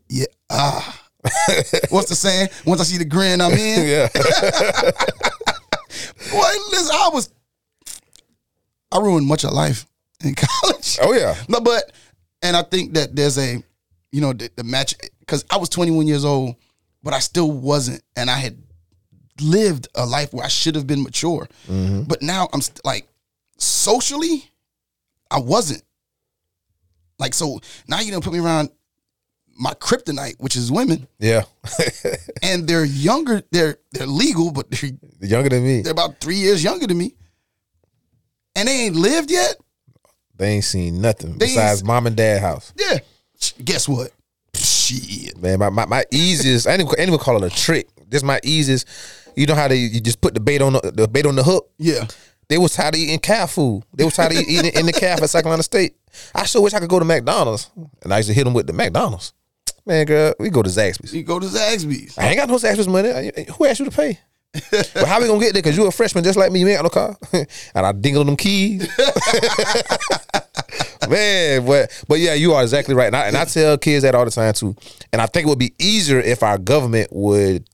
[0.10, 0.26] Yeah.
[0.50, 1.02] Ah.
[1.90, 2.50] What's the saying?
[2.66, 3.88] Once I see the grin, I'm in.
[3.88, 4.08] yeah.
[6.32, 7.30] Boy, listen, I was,
[8.92, 9.86] I ruined much of life
[10.24, 10.98] in college.
[11.02, 11.36] oh yeah.
[11.48, 11.92] No, but
[12.42, 13.64] and I think that there's a,
[14.12, 16.56] you know, the, the match because I was 21 years old,
[17.04, 18.58] but I still wasn't, and I had
[19.42, 21.48] lived a life where I should have been mature.
[21.68, 23.08] But now I'm st- like
[23.58, 24.46] socially,
[25.32, 25.84] I wasn't.
[27.20, 28.70] Like so now you don't put me around
[29.58, 31.44] my kryptonite, which is women, Yeah.
[32.44, 33.42] and they're younger.
[33.52, 34.92] They're they're legal, but they're,
[35.22, 35.82] Younger than me.
[35.82, 37.16] they're about three years younger than me,
[38.56, 39.56] and they ain't lived yet.
[40.38, 42.74] They ain't seen nothing They besides mom and dad house.
[42.78, 43.00] Yeah.
[43.64, 44.12] Guess what?
[44.54, 45.38] Shit.
[45.38, 47.88] Man, my, my, my easiest, I ain't even, I ain't even call it a trick.
[48.10, 48.88] This my easiest.
[49.38, 51.44] You know how they you just put the bait on the, the bait on the
[51.44, 51.70] hook?
[51.78, 52.08] Yeah.
[52.48, 53.84] They was tired of eating calf food.
[53.94, 55.96] They was tired of eating in the calf at South Carolina State.
[56.34, 57.70] I sure wish I could go to McDonald's.
[58.04, 59.34] And I used to hit them with the McDonald's.
[59.86, 61.14] Man, girl, we go to Zaxby's.
[61.14, 62.18] You go to Zaxby's.
[62.18, 63.32] I ain't got no Zaxby's money.
[63.58, 64.20] Who asked you to pay?
[64.72, 65.62] but how we gonna get there?
[65.62, 66.62] Cause you a freshman just like me.
[66.62, 67.18] You ain't got no car.
[67.76, 68.88] and I dingle them keys.
[71.10, 73.08] Man, but but yeah, you are exactly right.
[73.08, 74.76] And I, and I tell kids that all the time too.
[75.12, 77.68] And I think it would be easier if our government would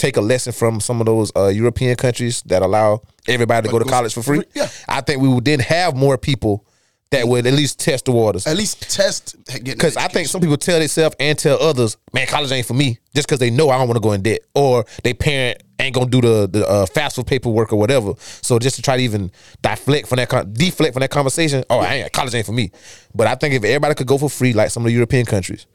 [0.00, 3.78] take a lesson from some of those uh, European countries that allow everybody to go
[3.78, 4.42] to college for free.
[4.54, 4.68] Yeah.
[4.88, 6.64] I think we would then have more people
[7.10, 8.46] that would at least test the waters.
[8.46, 12.52] At least test Because I think some people tell themselves and tell others, man, college
[12.52, 14.84] ain't for me, just because they know I don't want to go in debt, or
[15.02, 18.14] they parent ain't gonna do the the uh, FAFSA paperwork or whatever.
[18.42, 21.80] So just to try to even deflect from that con- deflect from that conversation, oh,
[21.80, 22.70] I ain't, college ain't for me.
[23.14, 25.66] But I think if everybody could go for free, like some of the European countries,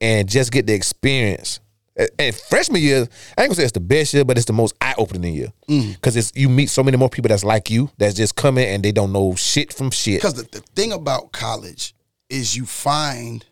[0.00, 1.60] and just get the experience.
[2.18, 4.74] And- freshman year, I ain't gonna say it's the best year, but it's the most
[4.80, 8.14] eye opening year because it's you meet so many more people that's like you that's
[8.14, 10.20] just coming and they don't know shit from shit.
[10.20, 11.94] because the, the thing about college
[12.28, 13.44] is you find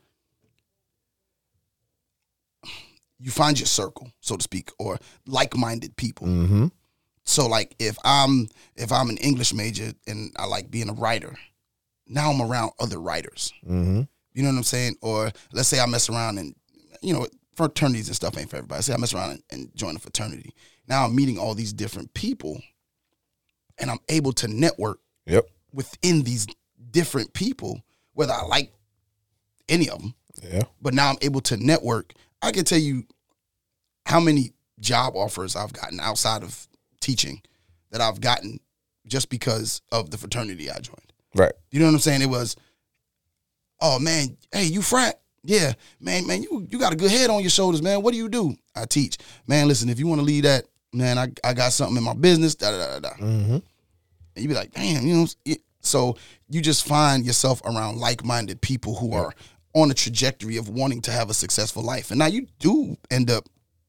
[3.18, 6.26] you find your circle, so to speak, or like-minded people.
[6.26, 6.66] Mm-hmm.
[7.24, 11.36] So like if I'm if I'm an English major and I like being a writer,
[12.06, 13.52] now I'm around other writers.
[13.64, 14.02] Mm-hmm.
[14.34, 14.96] You know what I'm saying?
[15.02, 16.54] Or let's say I mess around and
[17.02, 17.26] you know
[17.56, 18.82] fraternities and stuff ain't for everybody.
[18.82, 20.52] Say I mess around and, and join a fraternity.
[20.86, 22.60] Now I'm meeting all these different people,
[23.78, 25.48] and I'm able to network Yep.
[25.72, 26.46] within these
[26.90, 27.82] different people,
[28.12, 28.72] whether I like
[29.68, 30.14] any of them.
[30.42, 30.62] Yeah.
[30.80, 32.12] But now I'm able to network.
[32.42, 33.04] I can tell you
[34.04, 36.68] how many job offers I've gotten outside of
[37.00, 37.42] teaching
[37.90, 38.60] that I've gotten
[39.06, 41.12] just because of the fraternity I joined.
[41.34, 41.52] Right.
[41.70, 42.22] You know what I'm saying?
[42.22, 42.56] It was,
[43.80, 45.20] oh man, hey, you frat?
[45.46, 48.02] Yeah, man, man, you you got a good head on your shoulders, man.
[48.02, 48.54] What do you do?
[48.74, 49.16] I teach.
[49.46, 52.14] Man, listen, if you want to lead that, man, I, I got something in my
[52.14, 52.54] business.
[52.54, 53.14] Da da da da.
[53.16, 53.52] Mm-hmm.
[53.54, 53.62] And
[54.36, 55.26] you be like, damn, you know.
[55.44, 56.16] it- So
[56.50, 59.32] you just find yourself around like-minded people who are
[59.72, 63.30] on a trajectory of wanting to have a successful life, and now you do end
[63.30, 63.44] up,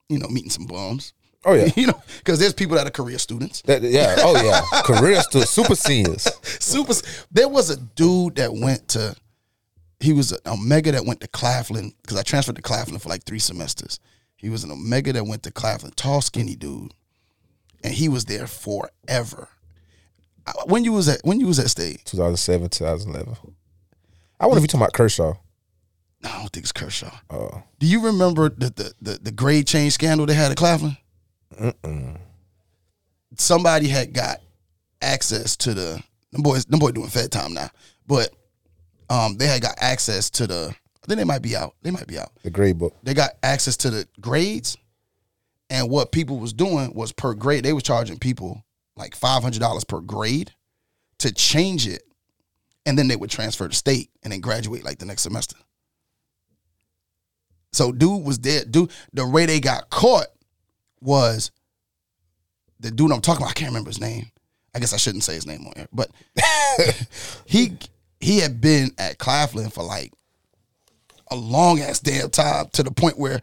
[0.09, 1.13] you know, meeting some bums.
[1.45, 1.69] Oh yeah.
[1.75, 3.61] you know, because there's people that are career students.
[3.63, 4.15] That, yeah.
[4.19, 4.61] Oh yeah.
[4.83, 6.27] Career to super seniors.
[6.43, 6.93] Super.
[7.31, 9.15] There was a dude that went to.
[9.99, 13.23] He was an Omega that went to Claflin because I transferred to Claflin for like
[13.23, 13.99] three semesters.
[14.35, 16.93] He was an Omega that went to Claflin, tall, skinny dude,
[17.83, 19.49] and he was there forever.
[20.65, 23.55] When you was at when you was at state, 2007, 2011.
[24.39, 25.33] I wonder if you talking about Kershaw.
[26.21, 27.11] no, I don't think it's Kershaw.
[27.29, 27.63] Oh.
[27.79, 30.95] Do you remember the the the, the grade change scandal they had at Claflin?
[31.59, 32.17] Mm-mm.
[33.35, 34.41] Somebody had got
[35.01, 36.65] access to the them boys.
[36.65, 37.69] Them boy doing Fed time now,
[38.05, 38.29] but
[39.09, 40.75] um, they had got access to the.
[41.07, 41.75] Then they might be out.
[41.83, 42.31] They might be out.
[42.43, 42.93] The grade book.
[43.01, 44.75] they got access to the grades
[45.69, 48.63] and what people was doing was per grade they was charging people
[48.95, 50.51] like $500 per grade
[51.19, 52.03] to change it
[52.85, 55.57] and then they would transfer to state and then graduate like the next semester
[57.73, 60.27] so dude was there dude the way they got caught
[61.01, 61.51] was
[62.79, 64.31] the dude i'm talking about i can't remember his name
[64.73, 66.09] i guess i shouldn't say his name on here but
[67.45, 67.77] he
[68.19, 70.11] he had been at claflin for like
[71.29, 73.41] a long ass damn time to the point where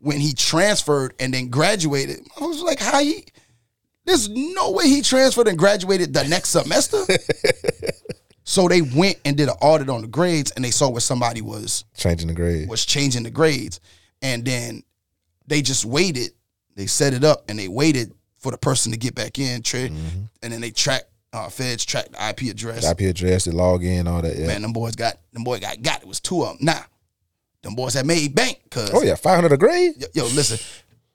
[0.00, 3.24] when he transferred and then graduated, I was like, how he
[4.04, 7.02] there's no way he transferred and graduated the next semester.
[8.44, 11.40] so they went and did an audit on the grades and they saw where somebody
[11.40, 12.68] was Changing the grades.
[12.68, 13.80] was changing the grades.
[14.20, 14.82] And then
[15.46, 16.32] they just waited.
[16.76, 19.88] They set it up and they waited for the person to get back in, tra-
[19.88, 20.24] mm-hmm.
[20.42, 21.04] and then they track
[21.34, 22.88] Uh, feds tracked the IP address.
[22.88, 24.36] IP address, the login, all that.
[24.36, 24.46] Yeah.
[24.46, 26.00] Man, them boys got them boy got got.
[26.00, 26.66] It was two of them.
[26.66, 26.78] Nah,
[27.62, 28.60] them boys had made bank.
[28.70, 29.94] Cause Oh yeah, five hundred a grade.
[29.98, 30.58] yo, yo, listen,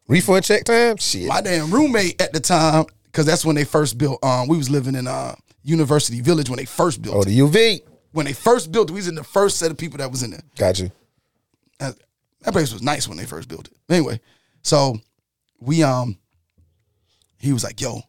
[0.09, 0.97] Refund check time.
[0.97, 1.27] Shit.
[1.27, 4.21] my damn roommate at the time, because that's when they first built.
[4.21, 7.15] Um, we was living in uh University Village when they first built.
[7.15, 7.79] oh, the UV.
[8.11, 10.23] When they first built, it, we was in the first set of people that was
[10.23, 10.41] in there.
[10.57, 10.91] Got you.
[11.79, 11.95] that,
[12.41, 13.73] that place was nice when they first built it.
[13.87, 14.19] Anyway,
[14.63, 14.99] so
[15.61, 16.17] we um
[17.37, 18.01] he was like, yo,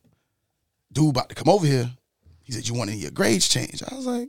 [0.93, 1.89] dude about to come over here.
[2.51, 3.85] He said, You want of your grades changed?
[3.89, 4.29] I was like,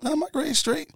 [0.00, 0.88] nah, my grades straight.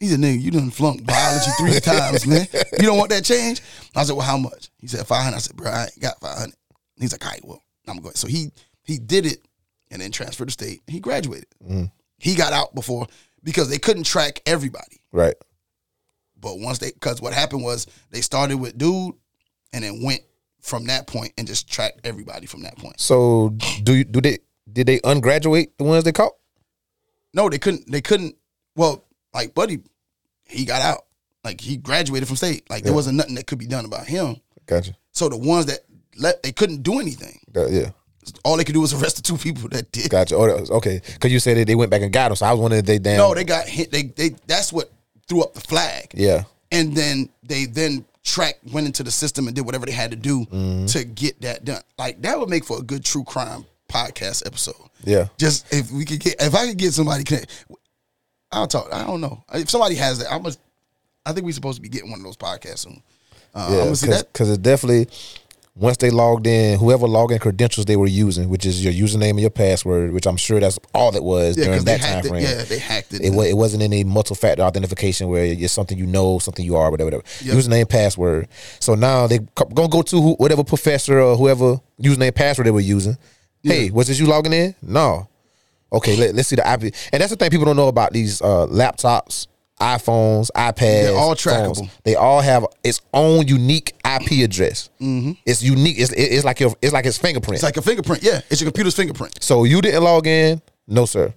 [0.00, 2.46] He said, nigga, you done flunked biology three times, man.
[2.80, 3.60] You don't want that change?
[3.94, 4.70] I said, Well, how much?
[4.78, 5.36] He said, 500.
[5.36, 6.54] I said, Bro, I ain't got 500.
[6.96, 8.14] He's like, All right, well, I'm going.
[8.14, 8.50] So he
[8.84, 9.46] he did it
[9.90, 10.80] and then transferred to state.
[10.86, 11.48] He graduated.
[11.62, 11.92] Mm.
[12.16, 13.06] He got out before
[13.44, 15.02] because they couldn't track everybody.
[15.12, 15.34] Right.
[16.40, 19.14] But once they, because what happened was they started with dude,
[19.74, 20.22] and then went
[20.62, 22.98] from that point and just tracked everybody from that point.
[22.98, 23.50] So
[23.82, 24.38] do you, do they
[24.70, 26.32] did they ungraduate the ones they caught?
[27.34, 27.90] No, they couldn't.
[27.90, 28.36] They couldn't.
[28.76, 29.04] Well,
[29.34, 29.80] like Buddy,
[30.46, 31.04] he got out.
[31.44, 32.68] Like he graduated from state.
[32.70, 34.36] Like there wasn't nothing that could be done about him.
[34.66, 34.94] Gotcha.
[35.12, 35.80] So the ones that
[36.16, 37.40] let, they couldn't do anything.
[37.52, 37.90] That- yeah.
[38.44, 40.08] All they could do was arrest the two people that did.
[40.08, 40.36] Gotcha.
[40.36, 41.00] Oh, okay.
[41.14, 43.00] Because you said that they went back and got them, so I was wondering they
[43.00, 43.16] damn.
[43.16, 43.90] No, they got hit.
[43.90, 44.36] They they.
[44.46, 44.92] That's what
[45.28, 46.12] threw up the flag.
[46.14, 46.44] Yeah.
[46.70, 50.16] and then they then tracked went into the system and did whatever they had to
[50.16, 50.86] do Mm-hmm.
[50.86, 54.74] to get that done like that would make for a good true crime podcast episode
[55.04, 55.26] Yeah.
[55.38, 57.50] just if we could get if i could get somebody connect
[58.50, 60.58] i'll talk i don't know if somebody has that i must
[61.26, 63.02] i think we're supposed to be getting one of those podcasts soon
[63.54, 63.84] uh, Yeah.
[64.10, 65.08] that Because it's definitely
[65.74, 69.40] once they logged in, whoever login credentials they were using, which is your username and
[69.40, 72.42] your password, which I'm sure that's all it was yeah during that time hacked it
[72.42, 76.04] yeah they hacked it It, wa- it wasn't any multi-factor authentication where it's something you
[76.06, 77.06] know, something you are, whatever.
[77.06, 77.22] whatever.
[77.42, 77.56] Yep.
[77.56, 78.48] Username, password.
[78.80, 82.80] So now they gonna go to who, whatever professor or whoever username, password they were
[82.80, 83.16] using.
[83.62, 84.74] Hey, was this you logging in?
[84.82, 85.28] No.
[85.92, 86.94] Okay, let, us see the IP.
[87.12, 89.46] And that's the thing people don't know about these uh, laptops,
[89.78, 90.76] iPhones, iPads.
[90.78, 91.42] They're all phones.
[91.80, 91.90] trackable.
[92.04, 94.90] They all have its own unique IP address.
[95.00, 95.32] Mm-hmm.
[95.44, 95.98] It's unique.
[95.98, 96.74] It's, it's like your.
[96.80, 97.54] It's like its fingerprint.
[97.56, 100.62] it's like a fingerprint yeah it's your computer's fingerprint So you didn't log in?
[100.86, 101.32] No, sir.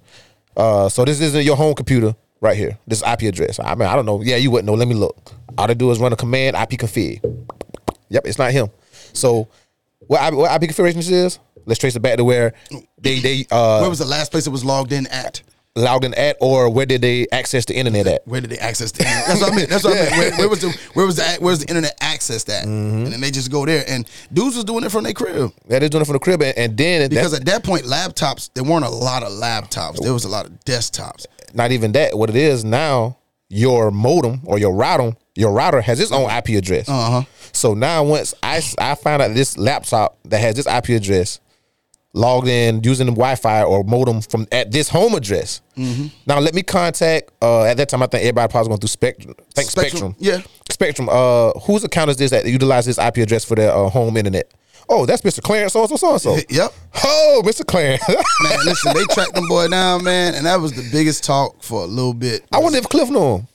[0.55, 2.77] Uh, so this isn't your home computer right here.
[2.87, 3.59] This IP address.
[3.59, 4.21] I mean, I don't know.
[4.21, 4.73] Yeah, you wouldn't know.
[4.73, 5.33] Let me look.
[5.57, 7.21] All they do is run a command IP config.
[8.09, 8.69] Yep, it's not him.
[9.13, 9.47] So
[10.07, 11.39] what IP, what IP configuration this is?
[11.65, 12.53] Let's trace it back to where
[12.99, 15.41] they they uh where was the last place it was logged in at
[15.75, 18.25] logged in at, or where did they access the internet at?
[18.25, 19.27] Where did they access the internet?
[19.27, 19.69] That's what I meant.
[19.69, 20.17] That's what I meant.
[20.17, 22.65] Where, where was the where was the where's the internet access at?
[22.65, 23.03] Mm-hmm.
[23.03, 23.83] And then they just go there.
[23.87, 26.41] And dudes was doing it from their crib Yeah, they're doing it from the crib,
[26.41, 29.97] and, and then because at that point, laptops there weren't a lot of laptops.
[29.97, 31.25] There was a lot of desktops.
[31.53, 32.17] not even that.
[32.17, 33.17] What it is now,
[33.49, 36.89] your modem or your router, your router has its own IP address.
[36.89, 37.21] Uh huh.
[37.51, 41.39] So now once I, I found out this laptop that has this IP address
[42.13, 45.61] logged in using the Wi-Fi or modem from at this home address.
[45.77, 46.07] Mm-hmm.
[46.25, 47.31] Now let me contact.
[47.41, 49.35] Uh, at that time, I think everybody probably was going through Spectrum.
[49.53, 50.15] Think Spectrum.
[50.17, 50.41] Yeah.
[50.71, 51.09] Spectrum.
[51.09, 54.51] Uh, whose account is this that utilizes this IP address for their uh, home internet?
[54.87, 55.41] Oh, that's Mr.
[55.41, 55.73] Clarence.
[55.73, 56.37] So so so so.
[56.49, 56.73] Yep.
[57.03, 57.65] Oh, Mr.
[57.65, 58.01] Clarence.
[58.07, 61.83] Man, listen, they tracked them boy down, man, and that was the biggest talk for
[61.83, 62.45] a little bit.
[62.51, 63.47] I wonder if Cliff knew him.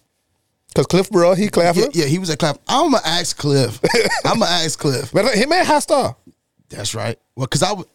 [0.74, 1.80] Cause Cliff, bro, he Claffer.
[1.80, 2.58] Yeah, yeah, he was at Clap.
[2.68, 3.80] I'm gonna ask Cliff.
[4.24, 5.10] I'm gonna ask Cliff.
[5.12, 6.16] But him and High Star.
[6.68, 7.18] That's right.
[7.34, 7.88] Well, because I, w-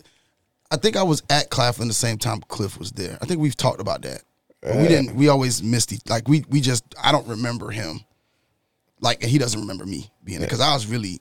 [0.69, 3.17] I think I was at Claflin the same time Cliff was there.
[3.21, 4.23] I think we've talked about that.
[4.61, 5.15] But we didn't.
[5.15, 6.01] We always missed each.
[6.09, 6.83] Like we, we just.
[7.01, 8.01] I don't remember him.
[8.99, 11.19] Like and he doesn't remember me being there because I was really.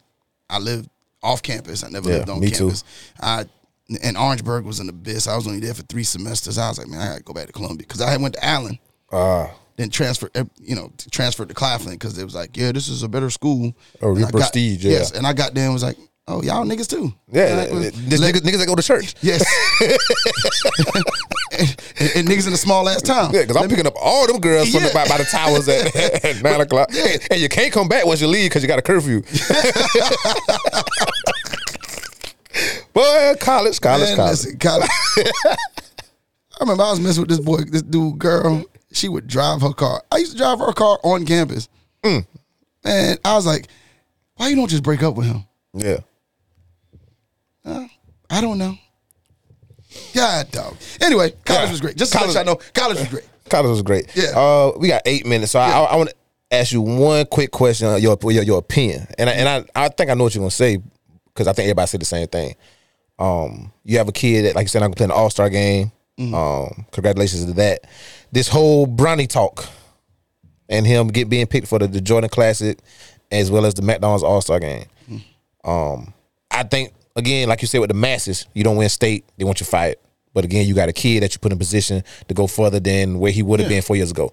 [0.50, 0.88] I lived
[1.22, 1.84] off campus.
[1.84, 2.64] I never Yeah, lived on me too.
[2.64, 2.84] campus.
[3.20, 3.44] I
[4.02, 5.26] and Orangeburg was an abyss.
[5.28, 6.56] I was only there for three semesters.
[6.58, 8.44] I was like, man, I gotta go back to Columbia because I had went to
[8.44, 8.78] Allen.
[9.12, 12.88] Ah, Then transferred, eh, you know, transferred to Claflin because it was like, yeah, this
[12.88, 13.72] is a better school.
[14.00, 14.92] Oh, your I got- prestige, yeah.
[14.92, 15.96] Yes, and I got there and was like,
[16.28, 17.12] oh, y'all niggas too.
[17.32, 17.66] yeah.
[17.68, 19.14] I was- This niggas, niggas that go to church.
[19.20, 19.44] Yes.
[19.80, 19.90] and,
[21.58, 23.32] and- and niggas in a small ass town.
[23.34, 25.94] Yeah, because I'm picking up all them girls from the, by, by the towers at,
[26.24, 26.90] at nine o'clock.
[26.92, 27.16] Yeah.
[27.32, 29.22] And you can't come back once you leave because you got a curfew.
[32.92, 34.30] Boy, college, college, Man, college.
[34.30, 34.88] listen, college.
[35.18, 35.56] I
[36.60, 38.64] remember I was messing with this boy, this dude, girl.
[38.94, 40.02] She would drive her car.
[40.10, 41.68] I used to drive her car on campus.
[42.02, 42.26] Mm.
[42.84, 43.68] And I was like,
[44.36, 45.44] why you don't just break up with him?
[45.74, 45.98] Yeah.
[48.34, 48.76] I don't know.
[50.14, 50.76] God, dog.
[51.00, 51.70] Anyway, college Yeah.
[51.70, 51.96] was great.
[51.96, 53.24] Just College- let y'all know, college was great.
[53.48, 54.06] College was great.
[54.14, 54.30] Yeah.
[54.36, 56.16] Uh, we got eight minutes, so I, I, want to
[56.50, 59.88] ask you one quick question, uh, your your, your opinion, and I, and I, I
[59.88, 60.78] think I know what you're gonna say
[61.26, 62.56] because I think everybody said the same thing.
[63.18, 65.50] Um, you have a kid that, like you said, I'm gonna play an All Star
[65.50, 65.92] game.
[66.18, 66.34] Mm-hmm.
[66.34, 67.86] Um, congratulations to that.
[68.34, 69.64] This whole Bronny talk
[70.68, 72.76] and him get being picked for the, the Jordan Classic
[73.30, 74.86] as well as the McDonald's All Star game.
[75.64, 76.12] Um,
[76.50, 79.60] I think again, like you said with the masses, you don't win state, they want
[79.60, 79.96] you fired.
[80.32, 83.20] But again, you got a kid that you put in position to go further than
[83.20, 83.76] where he would have Yeah.
[83.76, 84.32] been four years ago.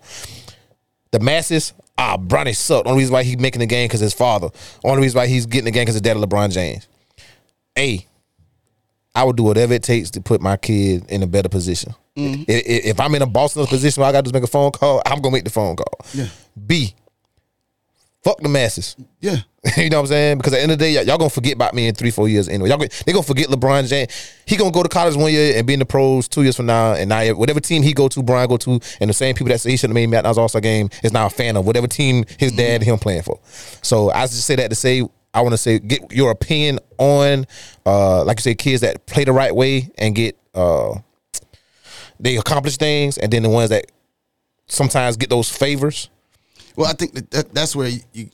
[1.11, 2.87] The masses, ah, Bronny sucked.
[2.87, 4.49] Only reason why he's making the game because his father.
[4.83, 6.87] Only reason why he's getting the game because his dad, LeBron James.
[7.77, 8.03] A,
[9.13, 11.93] I would do whatever it takes to put my kid in a better position.
[12.17, 12.43] Mm-hmm.
[12.47, 15.21] If I'm in a Boston position where I got to make a phone call, I'm
[15.21, 15.99] gonna make the phone call.
[16.13, 16.27] Yeah.
[16.67, 16.93] B,
[18.23, 18.95] fuck the masses.
[19.19, 19.37] Yeah.
[19.77, 20.37] you know what I'm saying?
[20.37, 22.11] Because at the end of the day, y'all, y'all gonna forget about me in three,
[22.11, 22.69] four years anyway.
[22.69, 24.33] Y'all gonna, they gonna forget LeBron James.
[24.45, 26.65] He gonna go to college one year and be in the pros two years from
[26.65, 29.49] now, and now whatever team he go to, Brian go to, and the same people
[29.49, 31.65] that say he should have made Matt All Star game is now a fan of
[31.65, 33.39] whatever team his dad and him playing for.
[33.83, 37.45] So I just say that to say I want to say get your opinion on,
[37.85, 40.95] uh, like you say, kids that play the right way and get uh,
[42.21, 43.91] they accomplish things, and then the ones that
[44.67, 46.09] sometimes get those favors.
[46.75, 48.29] Well, I think that, that that's where you, you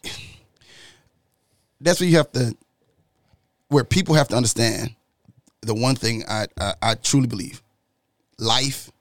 [1.81, 2.55] that's where you have to
[3.69, 4.93] where people have to understand
[5.61, 7.61] the one thing I I, I truly believe
[8.37, 8.91] life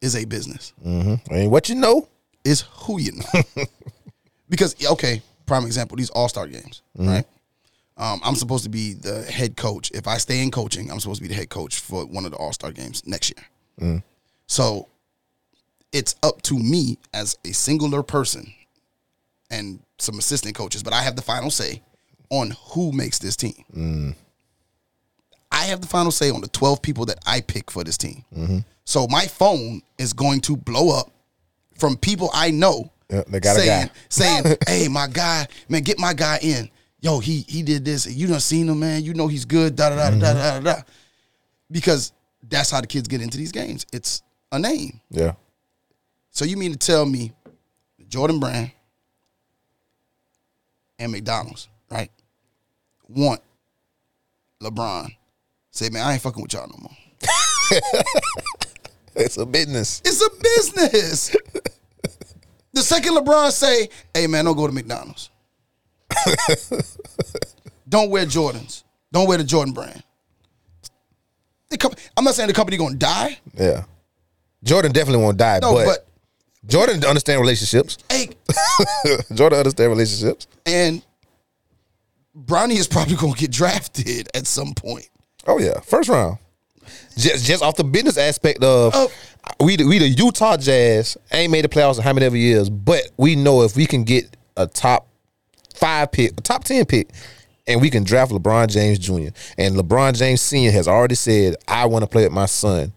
[0.00, 0.72] is a business.
[0.84, 1.34] Mm-hmm.
[1.34, 2.08] And what you know,
[2.44, 3.64] Is who you know.
[4.48, 7.08] because okay, prime example, these all star games, mm-hmm.
[7.08, 7.24] right?
[7.96, 9.90] Um, I'm supposed to be the head coach.
[9.92, 12.30] If I stay in coaching, I'm supposed to be the head coach for one of
[12.30, 13.44] the all star games next year.
[13.80, 14.02] Mm.
[14.50, 14.88] So
[15.92, 18.52] it's up to me as a singular person
[19.48, 21.82] and some assistant coaches, but I have the final say
[22.30, 24.16] on who makes this team.
[25.52, 28.24] I have the final say on the 12 people that I pick for this team.
[28.84, 31.12] So my phone is going to blow up
[31.78, 33.92] from people I know Yeah, they got a saying, guy.
[34.08, 36.68] saying, hey, my guy, man, get my guy in.
[37.00, 38.12] Yo, he he did this.
[38.12, 39.04] You done seen him, man.
[39.04, 39.76] You know he's good.
[39.76, 40.82] Da da da da da da da.
[41.70, 42.12] Because
[42.48, 43.86] that's how the kids get into these games.
[43.92, 44.22] It's
[44.52, 45.00] a name.
[45.10, 45.32] yeah.
[46.30, 47.32] So you mean to tell me
[48.08, 48.70] Jordan Brand
[50.98, 52.10] and McDonald's, right?
[53.08, 53.40] Want
[54.62, 55.14] LeBron
[55.70, 58.02] say, man, I ain't fucking with y'all no more.
[59.16, 60.00] It's a business.
[60.04, 61.30] It's a business.
[62.72, 65.30] the second LeBron say, hey man, don't go to McDonald's.
[67.88, 68.84] don't wear Jordans.
[69.12, 70.02] Don't wear the Jordan brand.
[72.16, 73.38] I'm not saying the company gonna die.
[73.54, 73.84] Yeah.
[74.64, 76.06] Jordan definitely won't die, No, but, but
[76.70, 77.96] Jordan understand relationships.
[78.10, 78.28] hey,
[79.34, 80.46] Jordan understand relationships.
[80.66, 81.02] and
[82.36, 85.08] Bronny is probably gonna get drafted at some point.
[85.46, 86.38] Oh yeah, first round.
[87.16, 89.10] Just just off the business aspect of Oh.
[89.60, 92.70] we the, we the Utah Jazz ain't made the playoffs in how many ever years,
[92.70, 95.06] but we know if we can get a top
[95.74, 97.08] five pick, a top ten pick,
[97.66, 99.34] and we can draft LeBron James Jr.
[99.58, 102.92] and LeBron James Senior has already said, "I want to play with my son."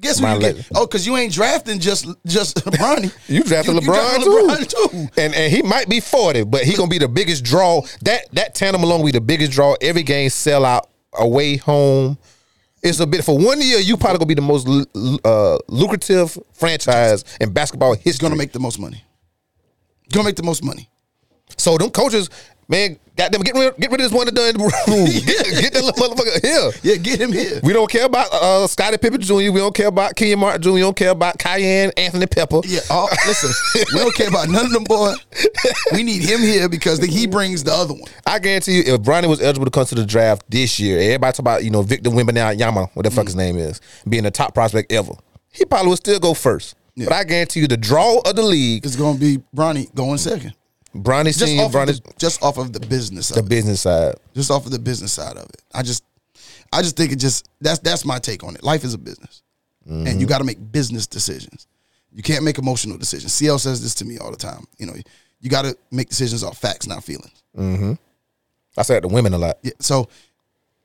[0.00, 0.68] Guess who you get?
[0.74, 3.12] Oh, because you ain't drafting just just Bronny.
[3.28, 4.78] You drafted You- you LeBron, drafted too.
[4.86, 5.20] LeBron too.
[5.20, 7.82] And and he might be 40, but he gonna be the biggest draw.
[8.02, 9.74] That that tandem alone will be the biggest draw.
[9.80, 12.16] Every game sell out away, home.
[12.80, 14.68] It's a bit for one year, you probably gonna be the most
[15.24, 18.04] uh, lucrative franchise in basketball history.
[18.04, 19.02] He's gonna make the most money.
[20.12, 20.88] Gonna make the most money.
[21.56, 22.30] so them coaches,
[22.68, 24.70] man, goddamn, get rid, get rid of this one and done room.
[24.86, 26.70] Get, get that little motherfucker here.
[26.82, 27.60] Yeah, get him here.
[27.62, 29.34] We don't care about uh, Scottie Pippen Jr.
[29.34, 30.70] We don't care about Kenyon Martin Jr.
[30.72, 32.60] We don't care about Kiyan Anthony Pepper.
[32.64, 33.50] Yeah, all, listen,
[33.92, 35.14] we don't care about none of them, boy.
[35.92, 38.02] We need him here because then he brings the other one.
[38.26, 41.32] I guarantee you, if Bronny was eligible to come to the draft this year, everybody
[41.32, 43.38] talk about you know Victor Wembanyama, what the fuck his Mm.
[43.38, 45.12] name is, being the top prospect ever.
[45.50, 46.74] He probably would still go first.
[46.96, 50.54] But I guarantee you, the draw of the league, is gonna be Bronny going second.
[50.94, 54.14] Bronny Just Senior, off, Bronny, of the, just off of the business the business side.
[54.34, 55.62] Just off of the business side of it.
[55.74, 56.02] I just
[56.72, 58.62] I just think it just that's that's my take on it.
[58.62, 59.42] Life is a business.
[59.90, 61.66] And you gotta make business decisions.
[62.12, 63.32] You can't make emotional decisions.
[63.32, 64.66] CL says this to me all the time.
[64.76, 64.94] You know,
[65.40, 67.42] you gotta make decisions off facts, not feelings.
[67.56, 67.92] Mm-hmm.
[68.76, 69.56] I say that to women a lot.
[69.62, 69.72] Yeah.
[69.80, 70.08] So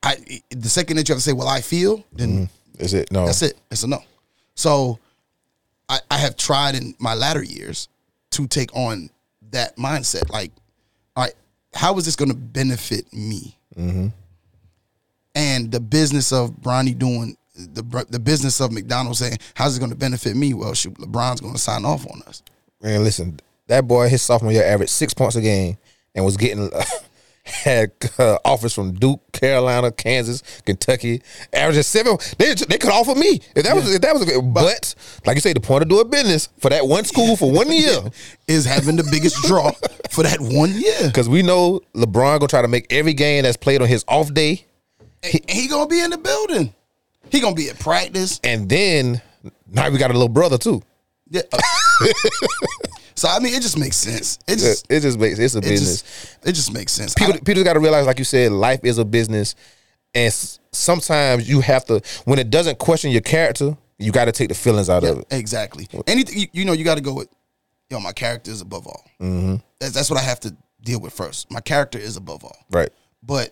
[0.01, 0.15] I
[0.51, 2.49] the second that you have to say, well, I feel, then
[2.79, 3.25] Is it no?
[3.25, 3.57] That's it.
[3.69, 4.01] It's a no.
[4.55, 4.99] So
[5.89, 7.89] I, I have tried in my latter years
[8.31, 9.09] to take on
[9.53, 10.29] that mindset.
[10.29, 10.51] Like,
[11.15, 11.33] all right,
[11.73, 13.57] how is this going to benefit me?
[13.77, 14.07] Mm-hmm.
[15.35, 19.91] And the business of Bronny doing the the business of McDonald's saying, how's it going
[19.91, 20.53] to benefit me?
[20.53, 22.43] Well, shoot, LeBron's going to sign off on us.
[22.81, 25.77] Man, listen, that boy his sophomore year averaged six points a game
[26.13, 26.69] and was getting
[27.45, 31.21] had uh, offers from Duke, Carolina, Kansas, Kentucky,
[31.51, 32.17] averaging seven.
[32.37, 34.29] They they could offer me if that was if that was.
[34.33, 37.51] A, But like you say, the point of doing business for that one school for
[37.51, 37.99] one year.
[38.47, 39.71] Is having the biggest draw
[40.11, 40.93] for that one year.
[41.07, 44.33] Because we know LeBron gonna try to make every game that's played on his off
[44.33, 44.65] day,
[45.23, 46.73] And he gonna be in the building.
[47.31, 48.39] He gonna be at practice.
[48.43, 49.21] and then
[49.71, 50.81] now we got a little brother too.
[51.29, 51.41] Yeah.
[53.23, 54.37] So I mean, it just makes sense.
[54.49, 56.01] It just it just makes it's a it business.
[56.01, 57.13] just it just makes sense.
[57.13, 59.55] people people got to realize, like you said, life is a business.
[60.13, 60.33] and
[60.73, 64.55] sometimes you have to when it doesn't question your character, you got to take the
[64.55, 65.27] feelings out of it.
[65.31, 65.87] Exactly.
[66.05, 67.29] Anything you, you know, you got to go with.
[67.89, 69.05] Yo, my character is above all.
[69.21, 69.55] Mm-hmm.
[69.79, 71.49] That's, that's what I have to deal with first.
[71.49, 72.57] My character is above all.
[72.71, 72.89] Right.
[73.21, 73.51] But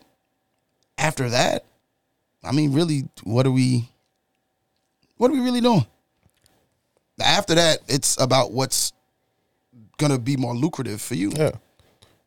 [0.97, 1.63] after that,
[2.43, 3.87] I mean, really, what are we?
[5.15, 5.85] What are we really doing?
[7.23, 8.91] After that, it's about what's
[10.01, 11.31] gonna be more lucrative for you.
[11.35, 11.51] Yeah.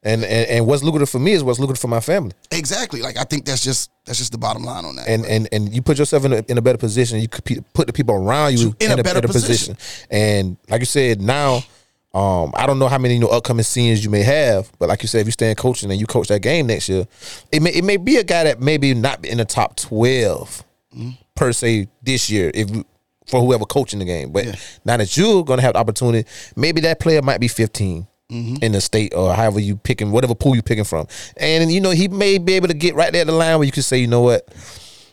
[0.07, 2.33] And, and and what's lucrative for me is what's lucrative for my family.
[2.51, 3.01] Exactly.
[3.01, 5.09] Like I think that's just that's just the bottom line on that.
[5.09, 7.21] And and and you put yourself in a, in a better position.
[7.21, 9.77] You could put the people around you In a better position.
[10.11, 11.63] And like you said, now
[12.13, 15.03] um, I don't know how many you know upcoming seniors you may have, but like
[15.03, 17.07] you said, if you stay in coaching and you coach that game next year,
[17.51, 20.65] it may it may be a guy that maybe not in the top 12
[20.95, 21.11] Mm-hmm.
[21.35, 22.53] per se this year.
[22.55, 22.71] If
[23.27, 24.47] for whoever coaching the game, but
[24.85, 28.65] now that you're gonna have the opportunity, maybe that player might be 15 Mm-hmm.
[28.65, 31.07] in the state or however you picking whatever pool you picking from,
[31.37, 33.67] and you know he may be able to get right there at the line where
[33.67, 34.49] you can say, you know what,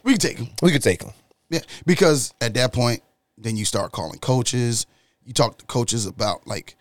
[0.04, 0.48] we can take him.
[0.62, 1.12] we could take him.
[1.50, 3.04] Yeah, because at that point,
[3.38, 4.86] then you start calling coaches.
[5.26, 6.78] You talk to coaches about like,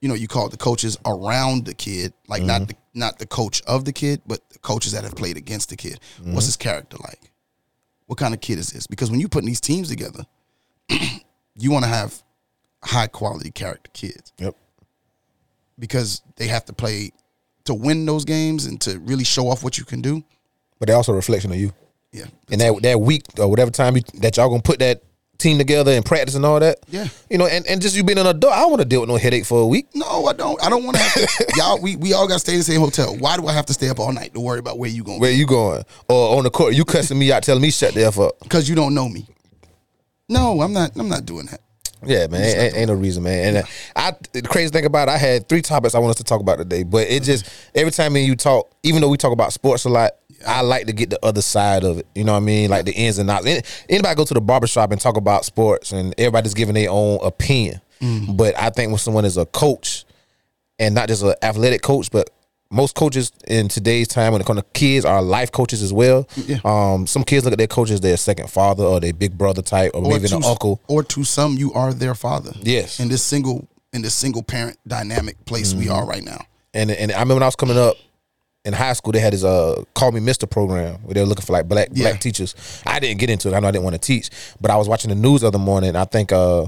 [0.00, 3.62] you know, you call the coaches around the kid, like not the not the coach
[3.62, 6.00] of the kid, but the coaches that have played against the kid.
[6.24, 7.30] What's his character like?
[8.06, 8.88] What kind of kid is this?
[8.88, 10.24] Because when you're putting these teams together,
[11.56, 12.14] you want to have
[12.82, 14.56] high quality character kids Yep.
[15.78, 17.12] because they have to play
[17.64, 20.22] to win those games and to really show off what you can do.
[20.78, 21.72] But they're also a reflection of you.
[22.12, 25.02] Yeah, And that that week or whatever time you, that y'all gonna put that
[25.38, 26.78] team together and practice and all that.
[26.88, 27.08] Yeah.
[27.30, 29.08] You know, and, and just you being an adult, I don't want to deal with
[29.08, 29.86] no headache for a week.
[29.94, 30.62] No, I don't.
[30.62, 31.46] I don't want to have to.
[31.56, 33.16] y'all, we, we all got to stay in the same hotel.
[33.16, 35.20] Why do I have to stay up all night to worry about where you going?
[35.20, 35.82] Where you going?
[36.08, 38.38] Or on the court, you cussing me out, telling me shut the f up.
[38.40, 39.26] Because you don't know me.
[40.28, 40.92] No, I'm not.
[40.96, 41.60] I'm not doing that.
[42.04, 43.54] Yeah, man, ain't, ain't- no reason, man.
[43.56, 46.16] And uh, I, the crazy thing about it, I had three topics I want us
[46.16, 49.32] to talk about today, but it just every time you talk, even though we talk
[49.32, 50.10] about sports a lot,
[50.44, 52.06] I like to get the other side of it.
[52.16, 52.70] You know what I mean?
[52.70, 53.46] Like the ins and outs.
[53.88, 57.80] Anybody go to the barbershop and talk about sports, and everybody's giving their own opinion.
[58.34, 60.04] But I think when someone is a coach,
[60.80, 62.30] and not just an athletic coach, but
[62.72, 66.26] most coaches in today's time when it comes to kids are life coaches as well.
[66.36, 66.58] Yeah.
[66.64, 69.60] Um, some kids look at their coaches as their second father or their big brother
[69.62, 70.80] type, or, maybe to, an uncle.
[70.88, 72.52] Or to some, you are their father.
[72.60, 72.98] Yes.
[72.98, 76.40] In this single in this single parent dynamic place we are right now.
[76.72, 77.96] And and I remember when I was coming up
[78.64, 81.44] in high school, they had this uh call me Mister program where they were looking
[81.44, 82.08] for like black Yeah.
[82.08, 82.54] black teachers.
[82.86, 83.54] I didn't get into it.
[83.54, 84.30] I know I didn't want to teach,
[84.62, 85.94] but I was watching the news the other morning.
[85.94, 86.66] I think uh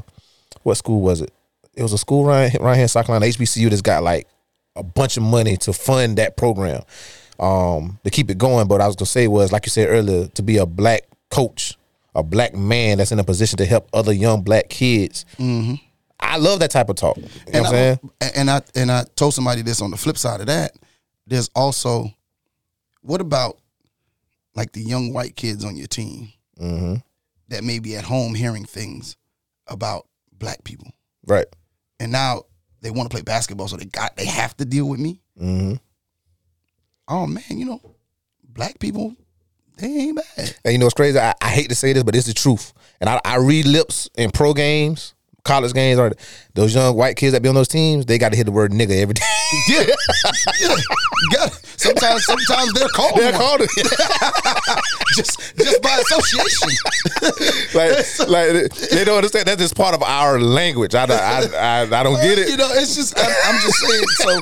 [0.64, 1.32] what school was it?
[1.74, 4.28] It was a school right right here in South Carolina, HBCU that's got like
[4.76, 6.82] a bunch of money to fund that program.
[7.38, 8.68] Um to keep it going.
[8.68, 11.76] But I was gonna say was, like you said earlier, to be a black coach,
[12.14, 15.24] a black man that's in a position to help other young black kids.
[16.20, 17.16] I love that type of talk.
[17.16, 17.98] You know what I'm and saying?
[18.20, 20.72] I, and I and I told somebody this on the flip side of that.
[21.26, 22.08] There's also
[23.02, 23.58] what about
[24.54, 26.94] like the young white kids on your team Mm-hmm.
[27.48, 29.16] that may be at home hearing things
[29.66, 30.06] about
[30.38, 30.92] black people,
[31.26, 31.46] Right.
[31.98, 32.44] and now
[32.84, 35.20] they want to play basketball, so they got they have to deal with me.
[35.40, 35.74] Mm-hmm.
[37.08, 37.80] Oh man, you know,
[38.44, 39.16] black people
[39.76, 40.56] they ain't bad.
[40.64, 41.18] And you know what's crazy?
[41.18, 42.72] I, I hate to say this, but it's the truth.
[43.00, 45.14] And I, I read lips in pro games,
[45.44, 46.12] college games, or
[46.54, 48.06] those young white kids that be on those teams.
[48.06, 49.22] They got to hear the word nigga every day.
[49.68, 49.84] Yeah,
[50.60, 50.74] yeah.
[51.32, 53.40] Got sometimes sometimes they're called They're one.
[53.40, 53.70] called it.
[55.14, 56.70] just just by association.
[57.74, 59.46] like, like they don't understand.
[59.46, 60.94] That's just part of our language.
[60.96, 62.48] I, don't- I, I, I don't get it.
[62.50, 64.04] You know, it's just I'm, I'm just saying.
[64.16, 64.40] So,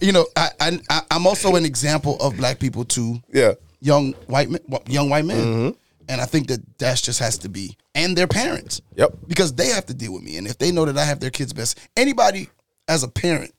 [0.00, 0.48] you know, I,
[0.88, 3.52] I I'm also an example of black people to Yeah.
[3.80, 5.78] young white men, young white men, Mm-hmm.
[6.08, 8.80] And I think that that just has to be and their parents.
[8.96, 9.10] Yep.
[9.26, 11.30] because they have to deal with me, and if they know that I have their
[11.30, 12.48] kids' best, anybody
[12.88, 13.52] as a parent,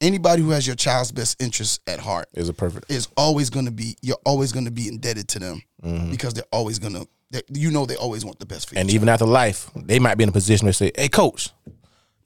[0.00, 2.90] anybody who has your child's best interests at heart Is a perfect?
[2.90, 5.62] is always going to be you're always going to be indebted to them
[6.10, 7.06] because they're always going to
[7.52, 8.78] you know they always want the best for you.
[8.78, 8.88] Mm-hmm.
[8.88, 11.50] And even after life, they might be in a position to say, "Hey, coach,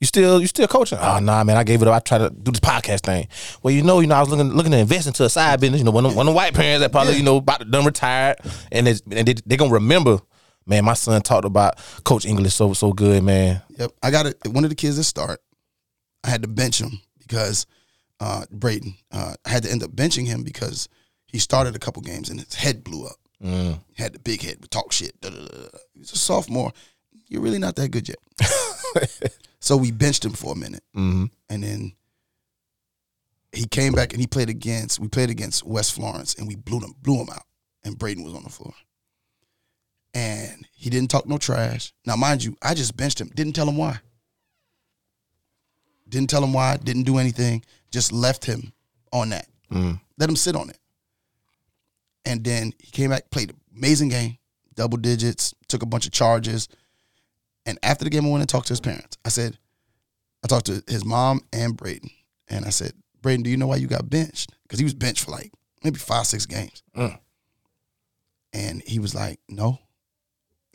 [0.03, 0.97] you still you still coaching?
[1.01, 1.93] Oh nah, man, I gave it up.
[1.93, 3.29] I tried to do this podcast thing.
[3.61, 5.79] Well, you know, you know, I was looking looking to invest into a side business.
[5.79, 7.65] You know, one of, one of the white parents that probably you know about to
[7.65, 8.35] done retired,
[8.69, 10.19] and it's, and they they gonna remember.
[10.65, 13.61] Man, my son talked about Coach English so so good, man.
[13.77, 13.91] Yep.
[14.01, 14.37] I got it.
[14.45, 15.41] One of the kids that start,
[16.23, 17.65] I had to bench him because
[18.19, 18.95] uh, Braden.
[19.09, 20.89] Uh, I had to end up benching him because
[21.27, 23.15] he started a couple games and his head blew up.
[23.41, 23.79] Mm.
[23.97, 25.15] Had the big head, would talk shit.
[25.93, 26.73] He's a sophomore.
[27.29, 28.17] You're really not that good yet.
[29.63, 31.31] so we benched him for a minute, Mhm.
[31.49, 31.95] and then
[33.51, 34.99] he came back and he played against.
[34.99, 37.45] We played against West Florence, and we blew him blew him out.
[37.83, 38.73] And Braden was on the floor
[40.13, 41.91] and he didn't talk no trash.
[42.05, 43.29] Now, mind you, I just benched him.
[43.35, 43.99] Didn't tell him why.
[46.07, 46.77] Didn't tell him why.
[46.77, 47.63] Didn't do anything.
[47.91, 48.73] Just left him
[49.11, 49.47] on that.
[49.71, 49.99] Mm.
[50.17, 50.77] Let him sit on it.
[52.25, 54.37] And then he came back, played an amazing game,
[54.75, 56.67] double digits, took a bunch of charges.
[57.65, 59.17] And after the game, I went and talked to his parents.
[59.23, 59.57] I said,
[60.43, 62.09] I talked to his mom and Braden.
[62.49, 64.51] And I said, Braden, do you know why you got benched?
[64.63, 65.51] Because he was benched for like
[65.83, 66.83] maybe five, six games.
[66.95, 67.17] Mm.
[68.53, 69.79] And he was like, no.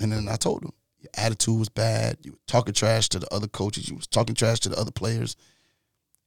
[0.01, 2.17] And then I told him, your attitude was bad.
[2.23, 3.89] You were talking trash to the other coaches.
[3.89, 5.37] You was talking trash to the other players.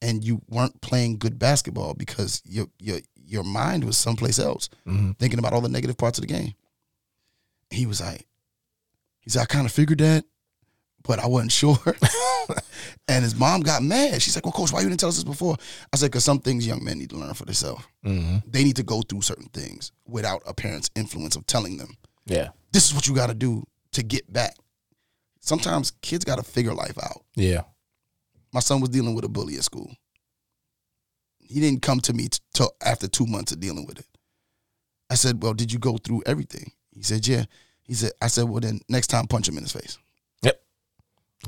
[0.02, 5.18] And you weren't playing good basketball because your your your mind was someplace else, Mhm.
[5.20, 6.54] thinking about all the negative parts of the game.
[7.70, 8.28] He was like,
[9.22, 10.26] he said, I kind of figured that,
[11.04, 11.78] but I wasn't sure.
[13.08, 14.22] and his mom got mad.
[14.22, 15.56] She's like, Well, coach, why you didn't tell us this before?
[15.94, 17.84] I said, because some things young men need to learn for themselves.
[18.06, 18.44] Mhm.
[18.52, 21.96] They need to go through certain things without a parent's influence of telling them
[22.26, 22.50] Yeah.
[22.72, 24.56] this is what you got to do to get back.
[25.40, 27.24] Sometimes kids got to figure life out.
[27.36, 27.62] Yeah.
[28.54, 29.92] My son was dealing with a bully at school.
[31.40, 34.06] He didn't come to me t- till after two months of dealing with it.
[35.10, 37.46] I said, "Well, did you go through everything?" He said, "Yeah."
[37.84, 39.98] He said, "I said, well, then next time punch him in his face."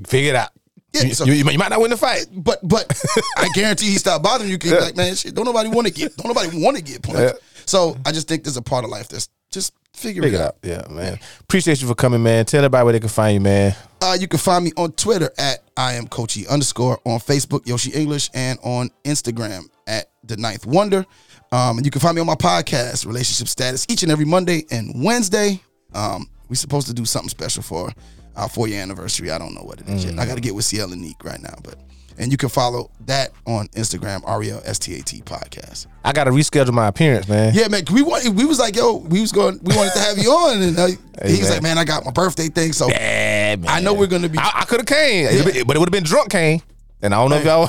[0.07, 0.49] Figure it out.
[0.93, 2.25] Yeah, you, so- you, you might not win the fight.
[2.31, 2.85] But but
[3.37, 4.57] I guarantee he stopped bothering you.
[4.63, 4.75] Yeah.
[4.79, 7.19] like, man, shit, don't nobody want to get, don't nobody want to get punched.
[7.19, 7.31] Yeah.
[7.65, 10.43] So I just think there's a part of life that's just figure, Figure it it
[10.43, 10.47] out.
[10.47, 10.89] out.
[10.89, 11.19] Yeah, man.
[11.41, 12.45] Appreciate you for coming, man.
[12.45, 13.75] Tell everybody where they can find you, man.
[14.01, 17.91] Uh, you can find me on Twitter at I am Coachy underscore on Facebook Yoshi
[17.91, 21.05] English and on Instagram at the Ninth Wonder.
[21.51, 24.65] Um, and you can find me on my podcast Relationship Status each and every Monday
[24.71, 25.61] and Wednesday.
[25.93, 27.91] Um, we're supposed to do something special for
[28.35, 29.31] our four year anniversary.
[29.31, 30.19] I don't know what it is yet.
[30.19, 31.75] I got to get with CL and Neek right now, but
[32.17, 35.87] and you can follow that on Instagram R E L S T A T podcast.
[36.03, 37.53] I got to reschedule my appearance, man.
[37.55, 37.83] Yeah, man.
[37.91, 40.61] We want, we was like, yo, we was going, we wanted to have you on,
[40.61, 41.51] and uh, he was man.
[41.51, 43.69] like, man, I got my birthday thing, so Yeah, man.
[43.69, 44.37] I know we're gonna be.
[44.37, 46.61] I, I could have came, but it would have been drunk Kane.
[47.01, 47.67] And I don't know if y'all.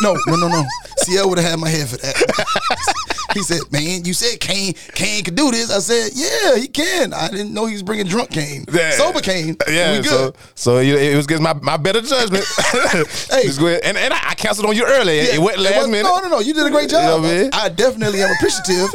[0.00, 0.64] No, no, no, no.
[0.98, 2.94] CL would have had my head for that.
[3.34, 7.12] he said, "Man, you said Kane, Kane could do this." I said, "Yeah, he can."
[7.12, 8.92] I didn't know he was bringing drunk Kane, Yeah.
[8.92, 9.56] sober Kane.
[9.68, 10.06] Yeah, we good.
[10.06, 12.44] so so it, it was against my, my better judgment.
[13.30, 13.48] Hey.
[13.84, 15.16] And, and I, canceled on you early.
[15.18, 16.04] Yeah, It went it last was- minute.
[16.04, 16.40] No, no, no.
[16.40, 17.24] You did a great You know job.
[17.24, 17.50] I mean?
[17.52, 18.88] I definitely am appreciative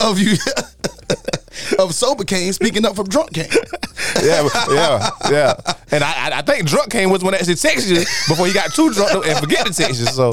[0.00, 0.36] of you,
[1.78, 3.46] of sober Kane speaking up for drunk Kane.
[4.22, 5.54] yeah, yeah, yeah.
[5.92, 8.72] And I, I, think drunk Kane was one that actually texted you before he got
[8.72, 10.06] too drunk and forget to text you.
[10.06, 10.30] So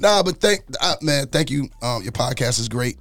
[0.00, 1.68] Nah, but thank uh, man, thank you.
[1.82, 2.98] Um, your podcast is great.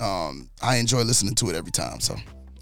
[0.00, 2.00] Um, I enjoy listening to it every time.
[2.00, 2.16] So,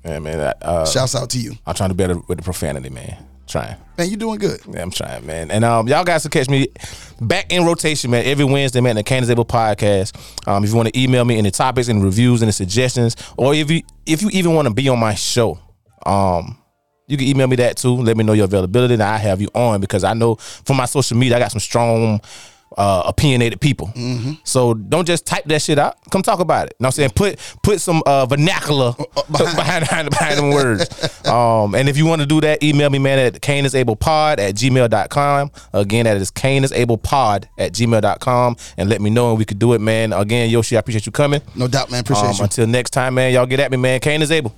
[0.05, 0.41] yeah, man.
[0.41, 3.17] I, uh, shouts out to you, I'm trying to better with the profanity, man.
[3.47, 3.77] Trying.
[3.99, 4.09] man.
[4.09, 4.61] You're doing good.
[4.69, 5.51] Yeah, I'm trying, man.
[5.51, 6.69] And um, y'all guys can catch me
[7.21, 10.17] back in rotation, man, every Wednesday, man, the Kane Is Able podcast.
[10.49, 13.71] Um, if you want to email me any topics and reviews and suggestions, or if
[13.71, 15.59] you if you even want to be on my show,
[16.07, 16.59] um,
[17.09, 17.95] you can email me that too.
[17.95, 20.87] Let me know your availability, and I have you on because I know from my
[20.87, 22.21] social media I got some strong.
[22.77, 23.93] Uh, opinionated people,
[24.45, 25.97] so don't just type that shit out.
[26.11, 26.75] Come talk about it.
[26.79, 27.11] You know what I'm saying?
[27.15, 28.93] Put put some uh, vernacular
[29.31, 29.57] behind
[29.87, 31.27] behind, behind them words.
[31.27, 35.51] Um, and if you want to do that, email me, man, at canisablepod at gmail.com.
[35.73, 38.57] Again, that is canisablepod at gmail.com.
[38.77, 40.13] And let me know and we could do it, man.
[40.13, 41.41] Again, Yoshi, I appreciate you coming.
[41.55, 42.01] No doubt, man.
[42.01, 42.45] Appreciate Um, you.
[42.45, 44.01] until next time, man, y'all get at me, man.
[44.01, 44.55] Kane is able.